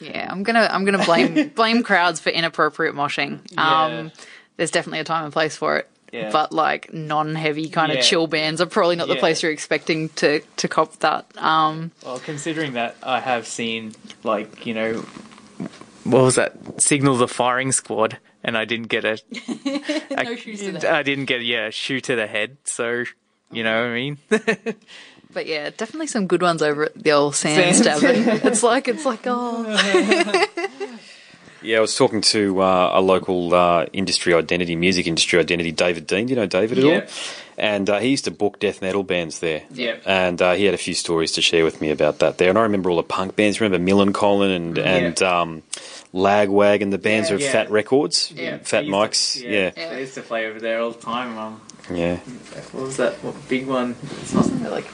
[0.00, 3.38] Yeah, I'm gonna I'm gonna blame blame crowds for inappropriate moshing.
[3.56, 4.08] Um, Yeah.
[4.56, 5.88] there's definitely a time and place for it.
[6.12, 6.30] Yeah.
[6.32, 9.20] But like non-heavy kind of chill bands are probably not the Yeah.
[9.20, 11.26] place you're expecting to to cop that.
[11.38, 15.04] Um, Well, considering that I have seen, like, you know,
[16.04, 16.80] what was that?
[16.80, 19.18] Signal the firing squad, and I didn't get a.
[20.24, 20.84] no shoes to that.
[20.84, 22.58] I didn't get yeah, a shoe to the head.
[22.64, 23.04] So,
[23.50, 24.18] you know what I mean?
[25.34, 28.00] But yeah, definitely some good ones over at the old Sands Sands.
[28.00, 28.48] Tavern.
[28.48, 29.64] it's like it's like oh
[31.64, 36.06] Yeah, I was talking to uh, a local uh, industry identity, music industry identity, David
[36.06, 36.26] Dean.
[36.26, 36.94] Do you know David at Yeah.
[37.00, 37.02] all?
[37.56, 39.62] And uh, he used to book death metal bands there.
[39.72, 39.96] Yeah.
[40.04, 42.50] And uh, he had a few stories to share with me about that there.
[42.50, 43.60] And I remember all the punk bands.
[43.60, 45.62] Remember Millencolin and and um,
[46.12, 47.34] Lagwag and the bands Yeah.
[47.36, 47.52] with Yeah.
[47.52, 48.58] Fat Records, Yeah.
[48.58, 49.40] Fat Mike's.
[49.40, 49.70] Yeah.
[49.76, 51.38] yeah, They used to play over there all the time.
[51.38, 51.60] Um,
[51.90, 52.16] yeah.
[52.72, 53.94] what was that what big one?
[54.20, 54.86] It's not something like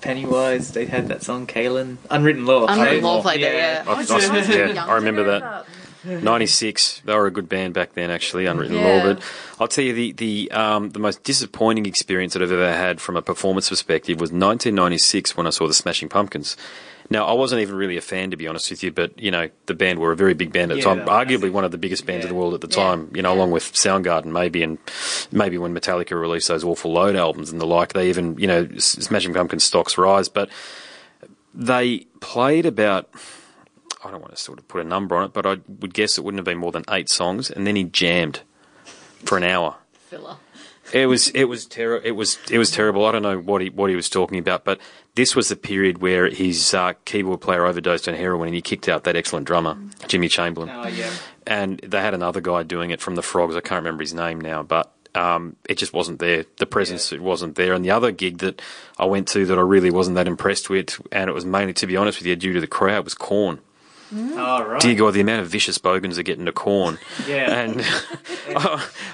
[0.00, 0.72] Pennywise.
[0.72, 1.96] They had that song, Cailin.
[2.10, 2.66] Unwritten Law.
[2.66, 3.02] Unwritten right?
[3.02, 3.84] Law played there, yeah.
[3.86, 5.66] I- I, I- I yeah, I remember to that.
[6.06, 7.02] 96.
[7.04, 8.86] They were a good band back then, actually, Unwritten Yeah.
[8.86, 9.02] Law.
[9.14, 9.22] But
[9.60, 13.16] I'll tell you, the the um, the most disappointing experience that I've ever had from
[13.16, 16.56] a performance perspective was 1996 when I saw the Smashing Pumpkins.
[17.10, 19.50] Now, I wasn't even really a fan, to be honest with you, but you know,
[19.66, 22.06] the band were a very big band at the time, arguably one of the biggest
[22.06, 22.82] bands in the world at the Yeah.
[22.82, 23.10] time.
[23.14, 23.38] You know, Yeah.
[23.40, 24.78] along with Soundgarden, maybe, and
[25.30, 28.66] maybe when Metallica released those Awful Load albums and the like, they even, you know,
[28.78, 30.48] Smashing Pumpkins stocks rise, but
[31.54, 33.10] they played about
[34.04, 36.18] I don't want to sort of put a number on it, but I would guess
[36.18, 38.40] it wouldn't have been more than eight songs, and then he jammed
[39.24, 39.76] for an hour.
[39.94, 40.36] Filler.
[40.92, 43.06] It was it was ter- it was it was terrible.
[43.06, 44.78] I don't know what he what he was talking about, but
[45.14, 48.86] this was the period where his uh, keyboard player overdosed on heroin, and he kicked
[48.88, 49.78] out that excellent drummer,
[50.08, 51.10] Jimmy Chamberlin Oh yeah.
[51.46, 53.56] and they had another guy doing it from the Frogs.
[53.56, 56.44] I can't remember his name now, but um, it just wasn't there.
[56.58, 57.72] The presence it wasn't there.
[57.72, 58.60] And the other gig that
[58.98, 61.86] I went to that I really wasn't that impressed with, and it was mainly, to
[61.86, 63.60] be honest with you, due to the crowd, was Korn.
[64.16, 64.80] Oh right.
[64.80, 66.98] Dear God, the amount of vicious bogans that get into Korn.
[67.26, 67.50] Yeah.
[67.64, 67.80] And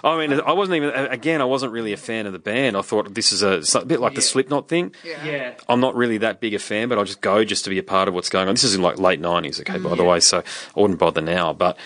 [0.04, 1.40] I mean, I wasn't even again.
[1.40, 2.76] I wasn't really a fan of the band.
[2.76, 4.26] I thought this is a, a bit like the Yeah.
[4.26, 4.94] Slipknot thing.
[5.04, 5.54] yeah.
[5.68, 7.82] I'm not really that big a fan, but I'll just go just to be a
[7.82, 8.54] part of what's going on.
[8.54, 10.42] This is in like late nineties, okay, by the way, so
[10.76, 11.52] I wouldn't bother now.
[11.52, 11.76] But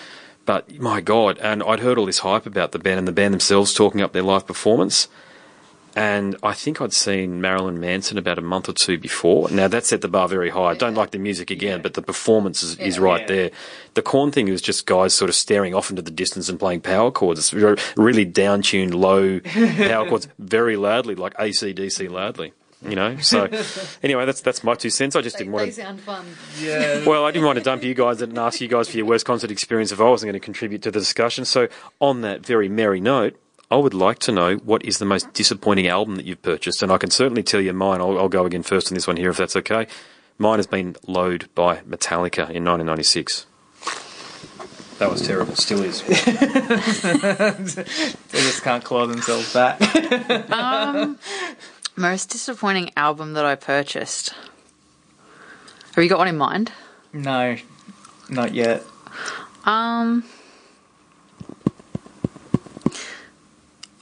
[0.45, 3.33] but my God, and I'd heard all this hype about the band and the band
[3.33, 5.07] themselves talking up their live performance.
[5.95, 9.49] And I think I'd seen Marilyn Manson about a month or two before.
[9.49, 10.71] Now that set the bar very high.
[10.71, 11.83] I don't like the music again, Yeah.
[11.83, 13.27] but the performance is, is right Yeah.
[13.27, 13.51] there.
[13.93, 16.81] The Korn thing is just guys sort of staring off into the distance and playing
[16.81, 17.39] power chords.
[17.39, 19.39] It's re- really down tuned, low
[19.87, 22.51] power chords, very loudly, like ACDC loudly.
[22.85, 23.47] You know, so
[24.03, 25.15] anyway, that's that's my two cents.
[25.15, 25.81] I just They, didn't want they to.
[25.81, 26.25] sound fun.
[26.61, 27.03] Yeah.
[27.05, 29.25] Well, I didn't want to dump you guys and ask you guys for your worst
[29.25, 31.45] concert experience if I wasn't going to contribute to the discussion.
[31.45, 31.67] So,
[31.99, 33.39] on that very merry note,
[33.71, 36.91] I would like to know what is the most disappointing album that you've purchased, and
[36.91, 37.99] I can certainly tell you mine.
[37.99, 39.87] I'll, I'll go again first on this one here, if that's okay.
[40.37, 43.45] Mine has been Load by Metallica in 1996.
[44.99, 45.55] That was terrible.
[45.55, 46.01] Still is.
[48.31, 49.81] They just can't claw themselves back.
[50.51, 51.17] Um,
[51.95, 54.33] most disappointing album that I purchased.
[55.95, 56.71] Have you got one in mind?
[57.13, 57.55] no,
[58.29, 58.83] not yet.
[59.63, 60.25] Um.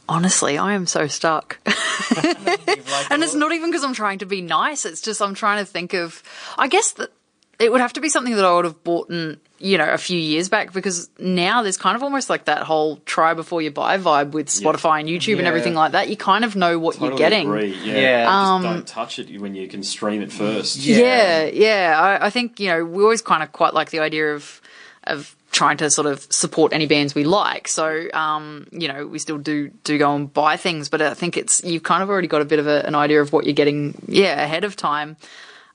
[0.07, 1.59] Honestly, I am so stuck.
[1.65, 4.85] and it's not even because I'm trying to be nice.
[4.85, 6.21] It's just I'm trying to think of.
[6.57, 7.11] I guess that
[7.59, 9.97] it would have to be something that I would have bought in, you know, a
[9.97, 13.71] few years back because now there's kind of almost like that whole try before you
[13.71, 16.09] buy vibe with Spotify and YouTube and everything like that.
[16.09, 17.49] You kind of know what you're getting.
[17.49, 17.95] Yeah.
[17.95, 18.27] Yeah.
[18.29, 20.77] Um, Just don't touch it when you can stream it first.
[20.77, 21.97] Yeah, yeah.
[21.97, 24.59] I, I think you know we always kind of quite like the idea of
[25.05, 27.69] of trying to sort of support any bands we like.
[27.69, 31.37] So um, you know we still do do go and buy things, but I think
[31.37, 33.53] it's you've kind of already got a bit of a, an idea of what you're
[33.53, 35.15] getting, yeah, ahead of time.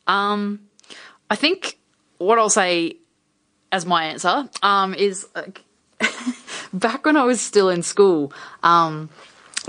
[0.07, 0.61] Um,
[1.31, 1.79] I think
[2.19, 2.97] what I'll say
[3.71, 5.63] as my answer um, is like,
[6.73, 8.33] back when I was still in school.
[8.63, 9.11] Um,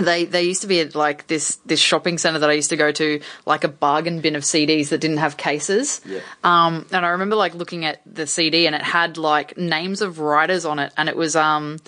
[0.04, 2.76] they they used to be at like this this shopping center that I used to
[2.76, 6.00] go to, like a bargain bin of CDs that didn't have cases.
[6.04, 6.20] Yeah.
[6.44, 10.18] Um, and I remember like looking at the CD and it had like names of
[10.18, 11.78] writers on it, and it was um.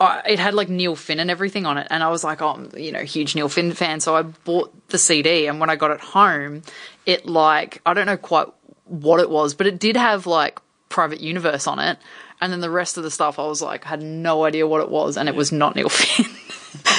[0.00, 2.48] I- It had like Neil Finn and everything on it, and I was like, "Oh,
[2.54, 5.76] I'm, you know, huge Neil Finn fan." So I bought the CD, and when I
[5.76, 6.62] got it home,
[7.06, 8.48] it like I don't know quite
[8.86, 11.98] what it was, but it did have like Private Universe on it,
[12.42, 14.90] and then the rest of the stuff I was like had no idea what it
[14.90, 16.26] was, and it was not Neil Finn.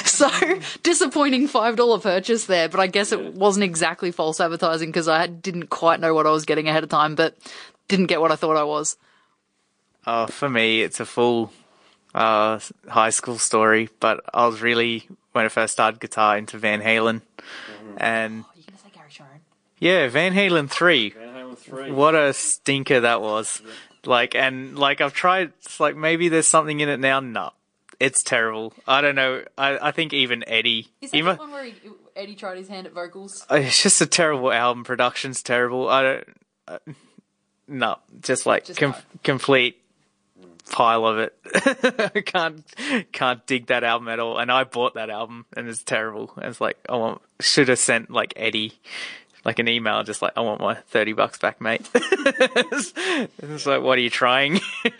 [0.06, 0.30] so
[0.84, 5.28] disappointing five dollar purchase there, but I guess it wasn't exactly false advertising because I
[5.28, 7.38] didn't quite know what I was getting ahead of time, but
[7.88, 8.98] didn't get what I thought I was.
[10.08, 11.52] Oh, for me, it's a full
[12.16, 13.90] uh, high school story.
[14.00, 17.22] But I was really when I first started guitar into Van Halen,
[17.98, 19.40] and Are you gonna say Gary Cherone?
[19.80, 21.10] yeah, Van Halen three.
[21.12, 21.92] Van Halen 3.
[21.92, 23.62] What a stinker that was!
[24.06, 25.54] Like, and like I've tried.
[25.60, 27.20] It's like maybe there's something in it now.
[27.20, 27.52] No,
[28.00, 28.74] it's terrible.
[28.88, 29.44] I don't know.
[29.58, 30.88] I I think even Eddie.
[31.02, 31.74] Is that even, the one where he,
[32.16, 33.46] Eddie tried his hand at vocals?
[33.50, 34.84] it's just a terrible album.
[34.84, 35.90] Production's terrible.
[35.90, 36.28] I don't.
[36.68, 36.80] Uh,
[37.68, 39.82] no, just like Just com- complete
[40.70, 42.26] pile of it.
[42.26, 42.64] Can't
[43.12, 44.38] can't dig that album at all.
[44.38, 46.32] And I bought that album, and it's terrible.
[46.38, 48.74] And it's like I want should have sent like Eddie.
[49.46, 51.90] Like an email, just like I want my thirty bucks back, mate.
[51.94, 54.62] it's like, what are you trying?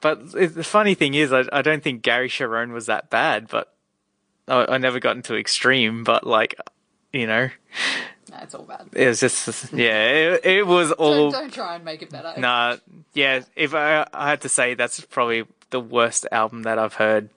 [0.00, 3.74] but the funny thing is, I, I don't think Gary Cherone was that bad, but
[4.48, 6.04] I, I never got into extreme.
[6.04, 6.54] But like,
[7.12, 7.50] you know,
[8.42, 8.88] it's all bad.
[8.92, 11.30] it was just yeah, it, it was all.
[11.30, 12.32] Don't, don't try and make it better.
[12.38, 12.76] Nah,
[13.12, 13.42] yeah.
[13.56, 17.28] If I, I had to say, that's probably the worst album that I've heard.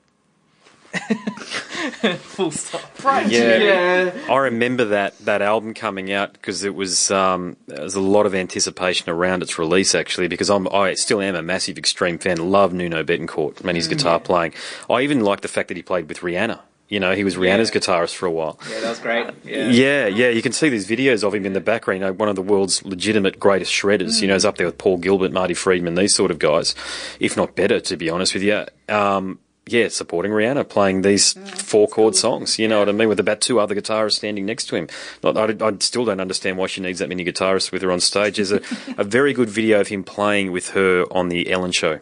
[2.17, 3.03] Full stop.
[3.03, 3.27] Right.
[3.29, 4.11] Yeah.
[4.29, 8.25] I remember that, that album coming out because it was um, there was a lot
[8.25, 12.51] of anticipation around its release actually because I'm I still am a massive extreme fan.
[12.51, 14.53] Love Nuno Bettencourt and his guitar playing.
[14.89, 16.59] I even like the fact that he played with Rihanna.
[16.89, 17.81] You know, he was Rihanna's Yeah.
[17.81, 18.57] guitarist for a while.
[18.71, 19.27] Yeah, that was great.
[19.43, 19.69] Yeah.
[19.69, 21.99] Yeah, yeah, you can see these videos of him in the background.
[21.99, 24.21] You know, one of the world's legitimate greatest shredders.
[24.21, 26.75] You know, he's up there with Paul Gilbert, Marty Friedman, these sort of guys,
[27.19, 28.63] if not better, to be honest with you.
[28.87, 32.57] Um, yeah, supporting Rihanna, playing these four chord songs.
[32.59, 33.09] You know what I mean?
[33.09, 34.87] With about two other guitarists standing next to him.
[35.23, 37.99] Not, I, I still don't understand why she needs that many guitarists with her on
[37.99, 38.37] stage.
[38.37, 38.61] There's a,
[38.97, 41.99] a very good video of him playing with her on the Ellen Show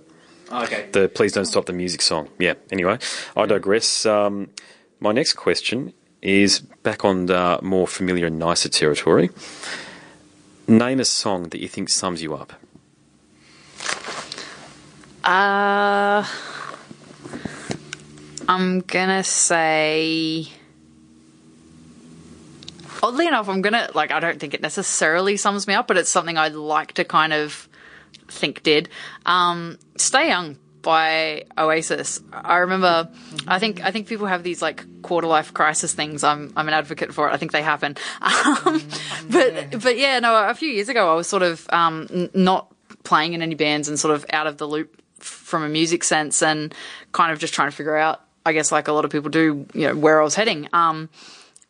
[0.52, 0.88] Okay.
[0.92, 2.30] the Please Don't Stop the Music song.
[2.40, 3.00] Yeah, anyway,
[3.36, 4.06] I digress.
[4.06, 4.50] Um,
[5.00, 9.30] my next question is back on the more familiar and nicer territory.
[10.68, 12.54] Name a song that you think sums you up.
[15.24, 16.24] Uh,
[18.48, 20.48] I'm gonna say.
[23.02, 24.12] Oddly enough, I'm gonna like.
[24.12, 27.34] I don't think it necessarily sums me up, but it's something I'd like to kind
[27.34, 27.68] of
[28.28, 28.90] think did.
[29.26, 32.22] Um, "Stay Young" by Oasis.
[32.32, 33.10] I remember.
[33.48, 33.84] I think.
[33.84, 36.24] I think people have these like quarter life crisis things.
[36.24, 36.54] I'm.
[36.56, 37.34] I'm an advocate for it.
[37.34, 37.96] I think they happen.
[38.22, 38.82] Um,
[39.30, 40.48] but but yeah, no.
[40.50, 42.74] A few years ago, I was sort of um, n- not
[43.04, 46.42] playing in any bands and sort of out of the loop from a music sense
[46.42, 46.74] and
[47.12, 48.22] kind of just trying to figure out.
[48.46, 50.70] I guess like a lot of people do, you know, where I was heading.
[50.72, 51.10] Um,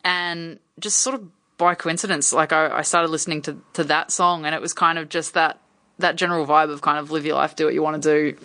[0.03, 4.45] and just sort of by coincidence, like I, I started listening to, to that song,
[4.45, 5.59] and it was kind of just that
[5.99, 8.38] that general vibe of kind of live your life, do what you want to do,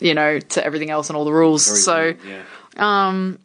[0.00, 1.62] you know, to everything else and all the rules.
[1.76, 2.14] so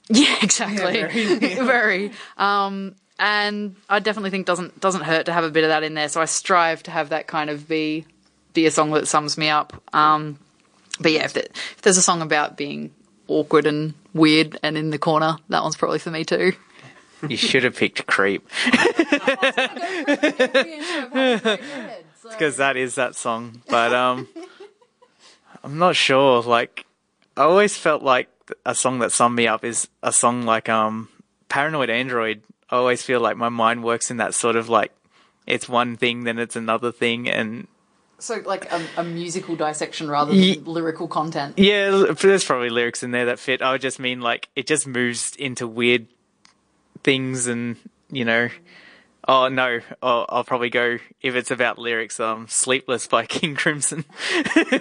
[0.09, 1.03] yeah, exactly,
[1.55, 2.11] very.
[2.37, 5.93] Um, and I definitely think doesn't doesn't hurt to have a bit of that in
[5.93, 6.09] there.
[6.09, 8.05] So I strive to have that kind of be
[8.53, 9.73] be a song that sums me up.
[9.93, 10.39] Um,
[10.99, 12.91] but yeah, if, it, if there's a song about being
[13.27, 16.53] awkward and weird and in the corner, that one's probably for me too.
[17.27, 18.47] You should have picked Creep
[22.23, 23.61] because that is that song.
[23.67, 24.27] But um,
[25.63, 26.41] I'm not sure.
[26.41, 26.85] Like,
[27.37, 28.29] I always felt like
[28.65, 31.09] a song that summed me up is a song like um,
[31.49, 32.41] Paranoid Android.
[32.69, 34.91] I always feel like my mind works in that sort of like
[35.47, 37.67] it's one thing, then it's another thing, and
[38.19, 41.59] So like a, a musical dissection rather Ye- than lyrical content.
[41.59, 43.61] Yeah, there's probably lyrics in there that fit.
[43.61, 46.07] I would just mean like it just moves into weird
[47.03, 47.77] things, and
[48.09, 48.49] you know.
[49.27, 49.79] Oh no!
[50.03, 52.19] Oh, I'll probably go if it's about lyrics.
[52.19, 54.05] Um, "Sleepless" by King Crimson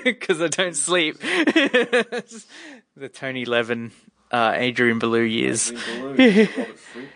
[0.05, 1.18] because I don't sleep.
[1.20, 3.93] the Tony Levin,
[4.30, 5.72] uh, Adrian Belew years.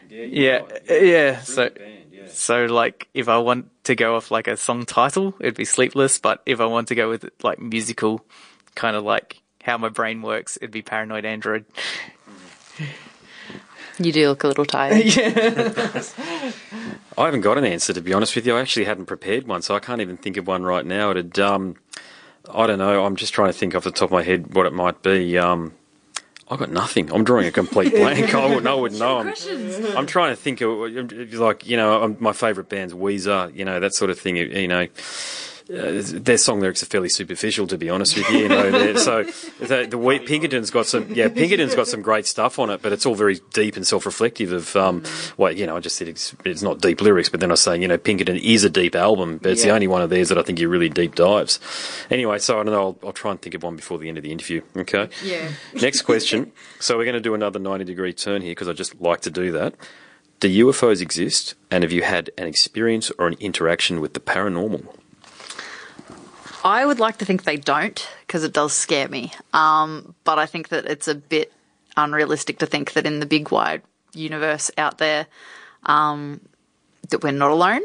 [0.08, 1.40] Yeah, yeah.
[1.42, 1.70] So,
[2.30, 6.18] so like, if I want to go off like a song title, it'd be "Sleepless."
[6.18, 8.24] But if I want to go with like musical,
[8.74, 11.64] kind of like how my brain works, it'd be "Paranoid Android."
[14.00, 15.02] You do look a little tired.
[17.18, 18.56] I haven't got an answer to be honest with you.
[18.56, 21.10] I actually hadn't prepared one, so I can't even think of one right now.
[21.10, 21.74] It'd, um,
[22.48, 23.04] I don't know.
[23.04, 25.36] I'm just trying to think off the top of my head what it might be.
[25.36, 25.72] Um,
[26.50, 27.12] I got nothing.
[27.12, 28.34] I'm drawing a complete blank.
[28.34, 29.18] I wouldn't, I wouldn't know.
[29.18, 30.70] I'm, I'm trying to think of
[31.34, 33.54] like you know um, my favourite band's Weezer.
[33.54, 34.36] You know that sort of thing.
[34.36, 34.86] You know.
[35.70, 38.38] Uh, their song lyrics are fairly superficial, to be honest with you.
[38.38, 39.24] you know, so
[39.60, 42.90] the, the we- Pinkerton's got some, yeah, Pinkerton's got some great stuff on it, but
[42.92, 44.50] it's all very deep and self-reflective.
[44.50, 45.02] Of, um,
[45.36, 47.60] well, you know, I just said it's, it's not deep lyrics, but then I was
[47.60, 50.30] saying, you know, Pinkerton is a deep album, but it's the only one of theirs
[50.30, 51.60] that I think you really deep dives.
[52.10, 52.80] Anyway, so I don't know.
[52.80, 54.62] I'll, I'll try and think of one before the end of the interview.
[54.74, 55.10] Okay.
[55.22, 55.50] Yeah.
[55.74, 56.50] Next question.
[56.80, 59.30] So we're going to do another 90 degree turn here because I just like to
[59.30, 59.74] do that.
[60.40, 61.56] Do UFOs exist?
[61.70, 64.86] And have you had an experience or an interaction with the paranormal?
[66.64, 69.32] I would like to think they don't because it does scare me.
[69.52, 71.52] Um, but I think that it's a bit
[71.96, 73.82] unrealistic to think that in the big wide
[74.12, 75.26] universe out there,
[75.84, 76.40] um,
[77.10, 77.82] that we're not alone.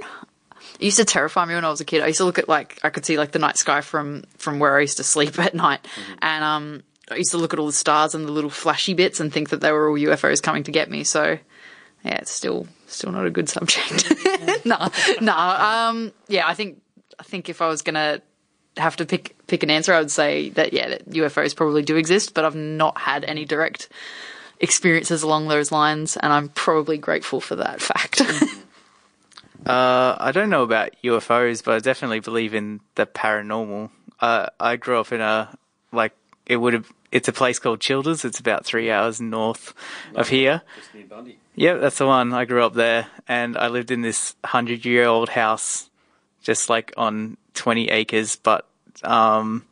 [0.79, 2.01] It used to terrify me when I was a kid.
[2.01, 4.59] I used to look at like I could see like the night sky from from
[4.59, 5.85] where I used to sleep at night,
[6.21, 9.19] and um, I used to look at all the stars and the little flashy bits
[9.19, 11.03] and think that they were all UFOs coming to get me.
[11.03, 11.37] So
[12.03, 14.13] yeah, it's still still not a good subject.
[14.65, 14.89] no,
[15.21, 15.37] no.
[15.37, 16.81] Um, yeah, I think
[17.19, 18.21] I think if I was gonna
[18.77, 21.95] have to pick pick an answer, I would say that yeah, that UFOs probably do
[21.95, 23.89] exist, but I've not had any direct
[24.59, 28.21] experiences along those lines, and I'm probably grateful for that fact.
[29.65, 33.91] Uh, I don't know about UFOs, but I definitely believe in the paranormal.
[34.19, 35.57] Uh, I grew up in a
[35.91, 36.13] like
[36.45, 36.91] it would have.
[37.11, 38.25] It's a place called Childers.
[38.25, 39.73] It's about three hours north
[40.15, 40.63] of here.
[40.75, 41.37] Just near Bundy.
[41.55, 42.33] Yep, that's the one.
[42.33, 45.89] I grew up there, and I lived in this hundred-year-old house,
[46.43, 48.35] just like on twenty acres.
[48.35, 48.67] But
[49.03, 49.65] um,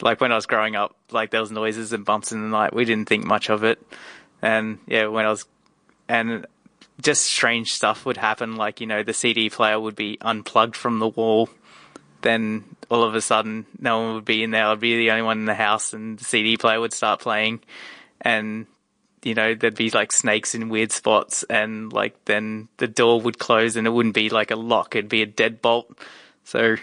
[0.00, 2.74] like when I was growing up, like there was noises and bumps in the night.
[2.74, 3.84] We didn't think much of it,
[4.40, 5.46] and yeah, when I was,
[6.08, 6.46] and
[7.00, 8.56] just strange stuff would happen.
[8.56, 11.48] Like you know, the CD player would be unplugged from the wall.
[12.20, 14.66] Then all of a sudden, no one would be in there.
[14.66, 17.60] I'd be the only one in the house, and the CD player would start playing,
[18.20, 18.66] and
[19.22, 23.38] you know, there'd be like snakes in weird spots, and like then the door would
[23.38, 25.96] close, and it wouldn't be like a lock; it'd be a deadbolt.
[26.44, 26.76] So,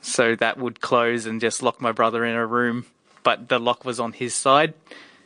[0.00, 2.86] so that would close and just lock my brother in a room,
[3.22, 4.74] but the lock was on his side,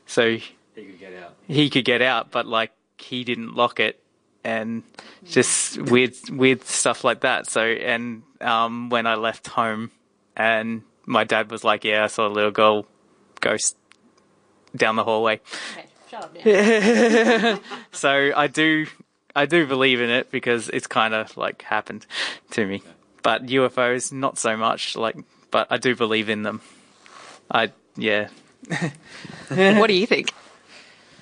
[0.05, 0.43] so He
[0.75, 1.35] could get out.
[1.47, 4.03] he could get out, but like he didn't lock it,
[4.43, 4.83] and
[5.25, 7.49] just weird, weird stuff like that.
[7.49, 9.91] So, and um, when I left home,
[10.37, 12.87] and my dad was like, "Yeah, I saw a little girl
[13.41, 13.77] ghost
[14.75, 15.41] down the hallway."
[15.73, 17.59] Okay, shut up now.
[17.93, 18.87] So I do,
[19.35, 22.07] I do believe in it because it's kind of like happened
[22.53, 22.83] to me.
[23.23, 24.97] But UFOs, not so much.
[24.97, 25.17] Like,
[25.51, 26.61] but I do believe in them.
[27.51, 28.29] I yeah.
[29.49, 30.31] what do you think?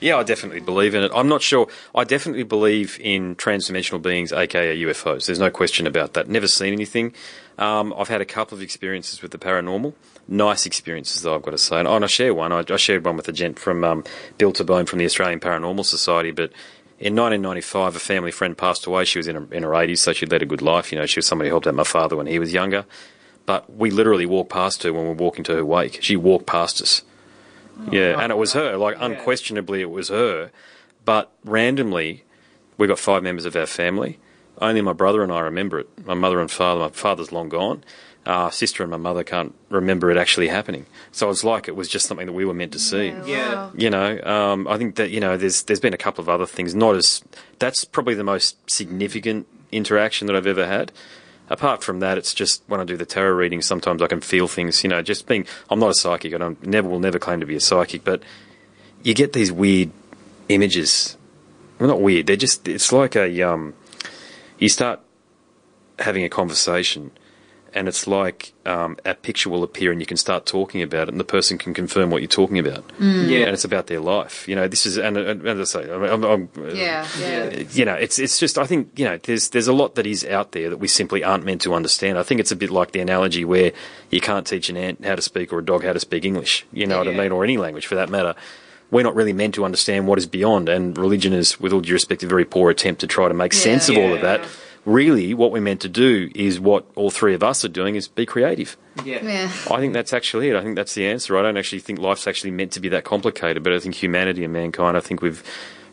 [0.05, 1.11] Yeah, I definitely believe in it.
[1.15, 1.67] I'm not sure.
[1.95, 5.25] I definitely believe in transdimensional beings, aka UFOs.
[5.25, 6.29] There's no question about that.
[6.29, 7.15] Never seen anything.
[7.57, 9.95] Um, I've had a couple of experiences with the paranormal.
[10.29, 11.79] Nice experiences, though, I've got to say.
[11.79, 12.53] And, and I share one.
[12.53, 14.05] I, I shared one with a gent from um,
[14.37, 16.33] Bill to Bone from the Australian Paranormal Society.
[16.33, 16.53] But
[16.99, 19.07] in 1995, a family friend passed away.
[19.07, 20.93] She was in her, in her 80s, so she'd led a good life.
[20.93, 22.85] You know, she was somebody who helped out my father when he was younger.
[23.47, 26.03] But we literally walked past her when we were walking to her wake.
[26.03, 27.05] She walked past us.
[27.91, 28.77] Yeah, and it was her.
[28.77, 30.51] Like, unquestionably, it was her.
[31.05, 32.25] But randomly,
[32.79, 34.19] we've got five members of our family.
[34.61, 36.07] Only my brother and I remember it.
[36.07, 37.85] My mother and father, my father's long gone.
[38.27, 40.87] Our sister and my mother can't remember it actually happening.
[41.13, 43.09] So it's like it was just something that we were meant to see.
[43.27, 43.71] Yeah.
[43.77, 46.47] You know, um, I think that you know, there's there's been a couple of other
[46.47, 46.75] things.
[46.75, 47.23] Not as
[47.59, 50.91] that's probably the most significant interaction that I've ever had.
[51.51, 54.49] Apart from that, it's just when I do the tarot reading, sometimes I can feel
[54.49, 54.83] things.
[54.83, 56.35] You know, just being I'm not a psychic.
[56.35, 58.23] I never will never claim to be a psychic, but
[59.03, 59.91] you get these weird
[60.49, 61.17] images.
[61.79, 62.27] Well, not weird.
[62.27, 63.75] They're just it's like a um.
[64.59, 65.01] You start
[65.99, 67.11] having a conversation
[67.75, 71.11] and it's like um, a picture will appear and you can start talking about it
[71.11, 72.85] and the person can confirm what you're talking about.
[73.01, 73.41] Yeah.
[73.41, 74.47] and it's about their life.
[74.49, 77.51] You know this is and, and as I say I'm, I'm, Yeah, yeah.
[77.73, 80.25] you know it's it's just I think you know there's there's a lot that is
[80.25, 82.19] out there that we simply aren't meant to understand.
[82.19, 83.73] I think it's a bit like the analogy where
[84.11, 86.65] you can't teach an ant how to speak or a dog how to speak English.
[86.73, 87.19] You know what I Yeah.
[87.23, 87.33] mean?
[87.33, 88.35] Or any language for that matter.
[88.91, 91.95] We're not really meant to understand what is beyond and religion is with all due
[91.95, 94.39] respect a very poor attempt to try to make sense of all of Yeah.
[94.85, 97.95] That really what we're meant to do is what all three of us are doing
[97.97, 99.23] is be creative Yeah.
[99.23, 99.45] Yeah.
[99.71, 100.57] I think that's actually it.
[100.57, 101.37] I think that's the answer.
[101.39, 104.45] I don't actually think life's actually meant to be that complicated, but I think humanity
[104.45, 105.43] and mankind, I think we've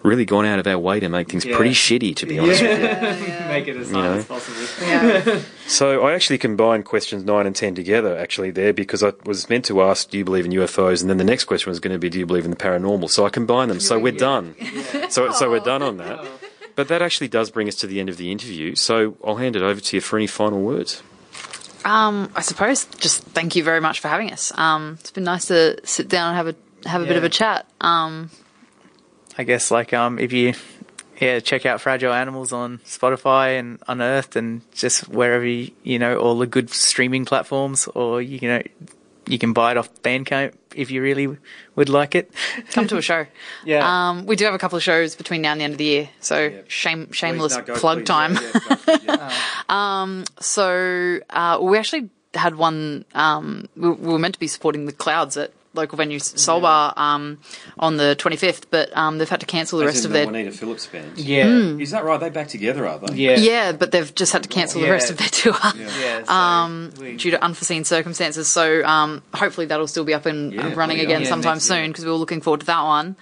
[0.04, 1.56] really gone out of our way to make things Yeah.
[1.56, 2.86] pretty shitty, to be honest with you.
[2.86, 4.18] Yeah, Make it as You hard know.
[4.18, 4.88] as possible.
[4.88, 5.40] Yeah.
[5.68, 9.64] So I actually combined questions 9 and 10 together, actually, there, because I was meant
[9.66, 11.00] to ask, do you believe in UFOs?
[11.02, 13.10] And then the next question was going to be, do you believe in the paranormal?
[13.10, 13.80] So I combined them.
[13.80, 14.56] So we're done.
[15.10, 15.64] So, so we're oh.
[15.64, 16.20] done on that.
[16.20, 16.28] Oh.
[16.76, 18.76] But that actually does bring us to the end of the interview.
[18.76, 21.02] So I'll hand it over to you for any final words.
[21.84, 24.52] Um, I suppose just thank you very much for having us.
[24.58, 27.30] Um, it's been nice to sit down and have a have a bit of a
[27.30, 27.68] chat.
[27.80, 28.30] Um,
[29.38, 30.54] I guess like um if you
[31.20, 36.18] yeah check out Fragile Animals on Spotify and Unearthed and just wherever you, you know
[36.18, 38.62] all the good streaming platforms or you know
[39.32, 41.38] you can buy it off Bandcamp if you really
[41.76, 42.32] would like it.
[42.72, 43.26] come to a show.
[43.66, 44.10] Yeah.
[44.10, 45.86] Um, we do have a couple of shows between now and the end of the
[45.86, 48.38] year, so shame shameless plug time.
[50.42, 53.06] So uh, we actually had one.
[53.14, 57.38] Um, we, we were meant to be supporting the Clouds at local venue Solbar um,
[57.80, 60.26] on the 25th, but um, they've had to cancel the rest of their.
[60.26, 61.18] Juanita Phillips band.
[61.18, 61.46] Yeah.
[61.48, 62.20] Is that right?
[62.20, 63.16] They back together, are they?
[63.16, 63.38] Yeah.
[63.38, 64.94] Yeah, but they've just had to cancel the Yeah.
[64.94, 65.56] rest of their tour.
[65.76, 66.24] Yeah.
[66.26, 68.48] so Um, we- due to unforeseen circumstances.
[68.48, 71.22] So um, hopefully that'll still be up and Yeah, running bloody again hell.
[71.22, 71.84] Yeah, sometime next year.
[71.84, 73.16] soon because we were looking forward to that one.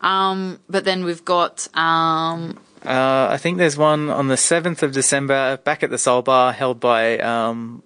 [0.00, 4.90] Um, but then we've got um, Uh, I think there's one on the 7th of
[4.92, 7.84] December back at the Solbar held by um,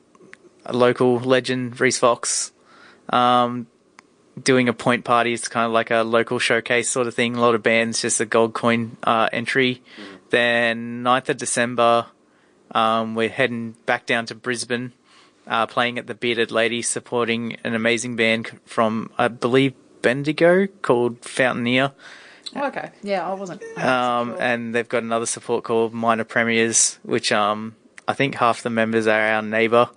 [0.64, 2.50] a local legend, Reese Fox,
[3.10, 3.66] um,
[4.42, 5.32] doing a point party.
[5.32, 7.36] It's kind of like a local showcase sort of thing.
[7.36, 9.82] A lot of bands, just a gold coin uh, entry.
[10.30, 12.06] Then 9th of December,
[12.72, 14.92] um, we're heading back down to Brisbane,
[15.46, 21.24] uh, playing at the Bearded Lady, supporting an amazing band from, I believe, Bendigo called
[21.24, 21.92] Fountaineer.
[22.54, 23.62] oh, okay, yeah, I wasn't.
[23.78, 27.76] Um, and they've got another support called Minor Premiers, which um,
[28.06, 29.90] I think half the members are our neighbour,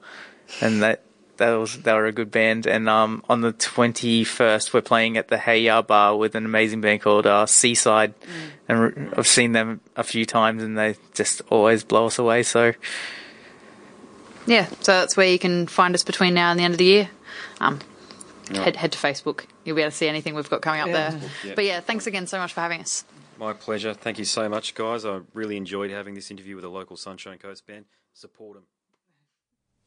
[0.61, 1.03] and that
[1.39, 2.67] that was they were a good band.
[2.67, 6.45] And um, on the twenty first, we're playing at the Hey Ya Bar with an
[6.45, 8.13] amazing band called uh, Seaside,
[8.67, 12.43] and re- I've seen them a few times, and they just always blow us away.
[12.43, 12.73] So
[14.45, 16.85] Yeah, so that's where you can find us between now and the end of the
[16.85, 17.09] year.
[17.59, 17.79] Um,
[18.53, 19.45] head head to Facebook.
[19.65, 21.19] You'll be able to see anything we've got coming up there.
[21.43, 21.53] Yeah.
[21.55, 23.03] But yeah, thanks again so much for having us.
[23.37, 23.93] My pleasure.
[23.93, 25.05] Thank you so much, guys.
[25.05, 27.85] I really enjoyed having this interview with a local Sunshine Coast band.
[28.13, 28.63] Support them.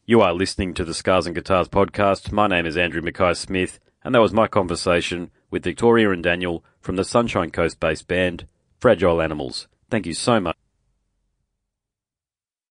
[0.05, 2.33] You are listening to the Scars and Guitars podcast.
[2.33, 6.65] My name is Andrew Mackay Smith, and that was my conversation with Victoria and Daniel
[6.81, 8.49] from the Sunshine Coast based band
[8.81, 9.69] Fragile Animals.
[9.91, 10.57] Thank you so much.